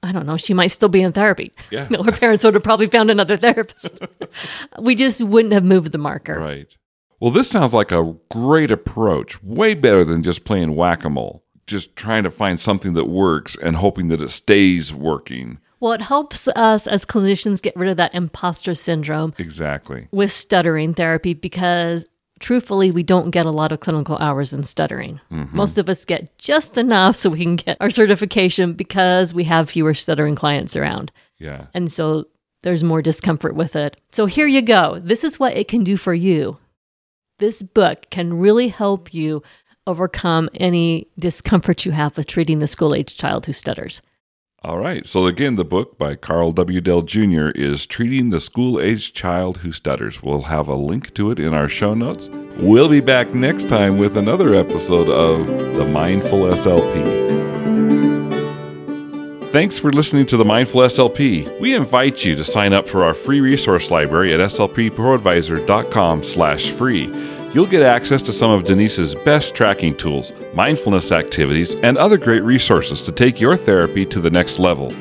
I 0.02 0.14
don't 0.14 0.26
know, 0.26 0.38
she 0.38 0.54
might 0.54 0.68
still 0.68 0.88
be 0.90 1.02
in 1.02 1.12
therapy. 1.12 1.52
Yeah. 1.70 1.88
You 1.90 1.98
know, 1.98 2.04
her 2.04 2.14
parents 2.14 2.46
would 2.46 2.54
have 2.54 2.64
probably 2.64 2.88
found 2.88 3.12
another 3.12 3.36
therapist. 3.36 3.92
we 4.80 4.96
just 4.96 5.22
wouldn't 5.22 5.54
have 5.54 5.66
moved 5.66 5.92
the 5.92 5.98
marker. 5.98 6.40
Right. 6.40 6.76
Well, 7.20 7.32
this 7.32 7.50
sounds 7.50 7.74
like 7.74 7.92
a 7.92 8.16
great 8.32 8.72
approach. 8.72 9.44
Way 9.44 9.74
better 9.74 10.06
than 10.06 10.24
just 10.24 10.46
playing 10.46 10.76
whack 10.76 11.04
a 11.04 11.10
mole, 11.10 11.44
just 11.68 11.96
trying 11.98 12.24
to 12.24 12.32
find 12.32 12.58
something 12.58 12.94
that 12.94 13.10
works 13.10 13.58
and 13.62 13.76
hoping 13.76 14.08
that 14.08 14.22
it 14.22 14.32
stays 14.32 14.94
working. 14.94 15.60
Well, 15.82 15.92
it 15.92 16.02
helps 16.02 16.48
us 16.48 16.88
as 16.88 17.06
clinicians 17.06 17.62
get 17.62 17.76
rid 17.76 17.90
of 17.90 17.98
that 17.98 18.16
imposter 18.16 18.76
syndrome 18.76 19.34
Exactly. 19.38 20.08
with 20.12 20.32
stuttering 20.32 20.94
therapy 20.94 21.34
because 21.34 22.06
truthfully, 22.42 22.92
we 22.92 23.04
don't 23.04 23.32
get 23.32 23.46
a 23.46 23.52
lot 23.52 23.72
of 23.72 23.80
clinical 23.80 24.18
hours 24.18 24.54
in 24.54 24.64
stuttering. 24.64 25.22
Mm-hmm. 25.32 25.56
Most 25.56 25.78
of 25.78 25.88
us 25.88 26.04
get 26.04 26.38
just 26.38 26.78
enough 26.78 27.16
so 27.16 27.30
we 27.30 27.44
can 27.44 27.56
get 27.56 27.78
our 27.80 27.90
certification 27.90 28.74
because 28.74 29.34
we 29.34 29.44
have 29.46 29.70
fewer 29.70 29.94
stuttering 29.94 30.36
clients 30.36 30.76
around. 30.76 31.12
Yeah. 31.38 31.68
And 31.74 31.92
so 31.92 32.26
there's 32.64 32.84
more 32.84 33.02
discomfort 33.02 33.56
with 33.56 33.76
it. 33.76 33.98
So 34.12 34.26
here 34.26 34.48
you 34.48 34.62
go. 34.62 35.00
This 35.02 35.24
is 35.24 35.40
what 35.40 35.56
it 35.56 35.68
can 35.68 35.84
do 35.84 35.98
for 35.98 36.14
you. 36.14 36.58
This 37.40 37.62
book 37.62 38.08
can 38.10 38.38
really 38.38 38.68
help 38.68 39.14
you 39.14 39.42
overcome 39.88 40.50
any 40.56 41.08
discomfort 41.18 41.86
you 41.86 41.92
have 41.92 42.16
with 42.16 42.28
treating 42.28 42.60
the 42.60 42.68
school 42.68 42.94
age 42.94 43.18
child 43.18 43.46
who 43.46 43.54
stutters. 43.54 44.02
All 44.64 44.78
right. 44.78 45.08
So, 45.08 45.26
again, 45.26 45.56
the 45.56 45.66
book 45.66 45.98
by 45.98 46.14
Carl 46.14 46.52
W. 46.52 46.82
Dell 46.82 47.02
Jr. 47.02 47.50
is 47.56 47.88
Treating 47.88 48.30
the 48.30 48.40
School 48.40 48.80
Aged 48.80 49.16
Child 49.16 49.58
Who 49.58 49.72
Stutters. 49.72 50.22
We'll 50.22 50.44
have 50.44 50.68
a 50.68 50.76
link 50.76 51.16
to 51.16 51.32
it 51.32 51.40
in 51.40 51.56
our 51.56 51.68
show 51.68 51.96
notes. 51.96 52.30
We'll 52.58 52.88
be 52.88 53.00
back 53.00 53.34
next 53.34 53.70
time 53.70 53.98
with 53.98 54.18
another 54.18 54.54
episode 54.54 55.10
of 55.10 55.48
The 55.48 55.86
Mindful 55.86 56.42
SLP. 56.42 57.32
Thanks 59.52 59.80
for 59.80 59.92
listening 59.92 60.28
to 60.28 60.38
the 60.38 60.46
Mindful 60.46 60.82
SLP. 60.82 61.60
We 61.60 61.74
invite 61.74 62.24
you 62.24 62.36
to 62.36 62.44
sign 62.46 62.72
up 62.72 62.88
for 62.88 63.04
our 63.04 63.16
free 63.16 63.42
resource 63.42 63.90
library 63.90 64.32
at 64.32 64.40
slpproadvisor.com 64.42 66.24
slash 66.24 66.70
free. 66.70 67.08
You'll 67.54 67.66
get 67.66 67.84
access 67.84 68.22
to 68.24 68.34
some 68.34 68.50
of 68.52 68.64
Denise's 68.64 69.14
best 69.14 69.54
tracking 69.56 69.96
tools, 69.98 70.32
mindfulness 70.54 71.12
activities, 71.12 71.76
and 71.76 71.98
other 71.98 72.18
great 72.18 72.44
resources 72.44 73.02
to 73.04 73.12
take 73.12 73.42
your 73.42 73.58
therapy 73.58 74.06
to 74.06 74.22
the 74.22 74.30
next 74.30 74.58
level. 74.58 74.94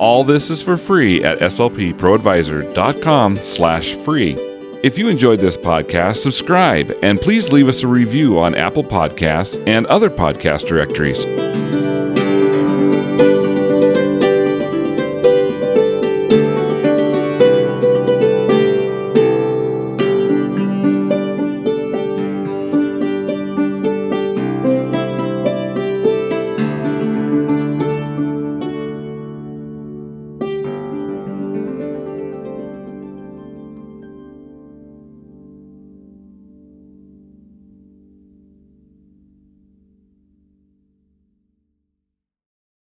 All 0.00 0.24
this 0.24 0.48
is 0.48 0.62
for 0.62 0.78
free 0.78 1.22
at 1.24 1.40
slpproadvisor.com 1.40 3.36
slash 3.36 3.94
free. 3.96 4.34
If 4.82 4.96
you 4.96 5.08
enjoyed 5.08 5.40
this 5.40 5.58
podcast, 5.58 6.16
subscribe 6.16 6.90
and 7.02 7.20
please 7.20 7.52
leave 7.52 7.68
us 7.68 7.82
a 7.82 7.86
review 7.86 8.38
on 8.38 8.54
Apple 8.54 8.84
Podcasts 8.84 9.62
and 9.66 9.84
other 9.86 10.08
podcast 10.08 10.66
directories. 10.66 11.26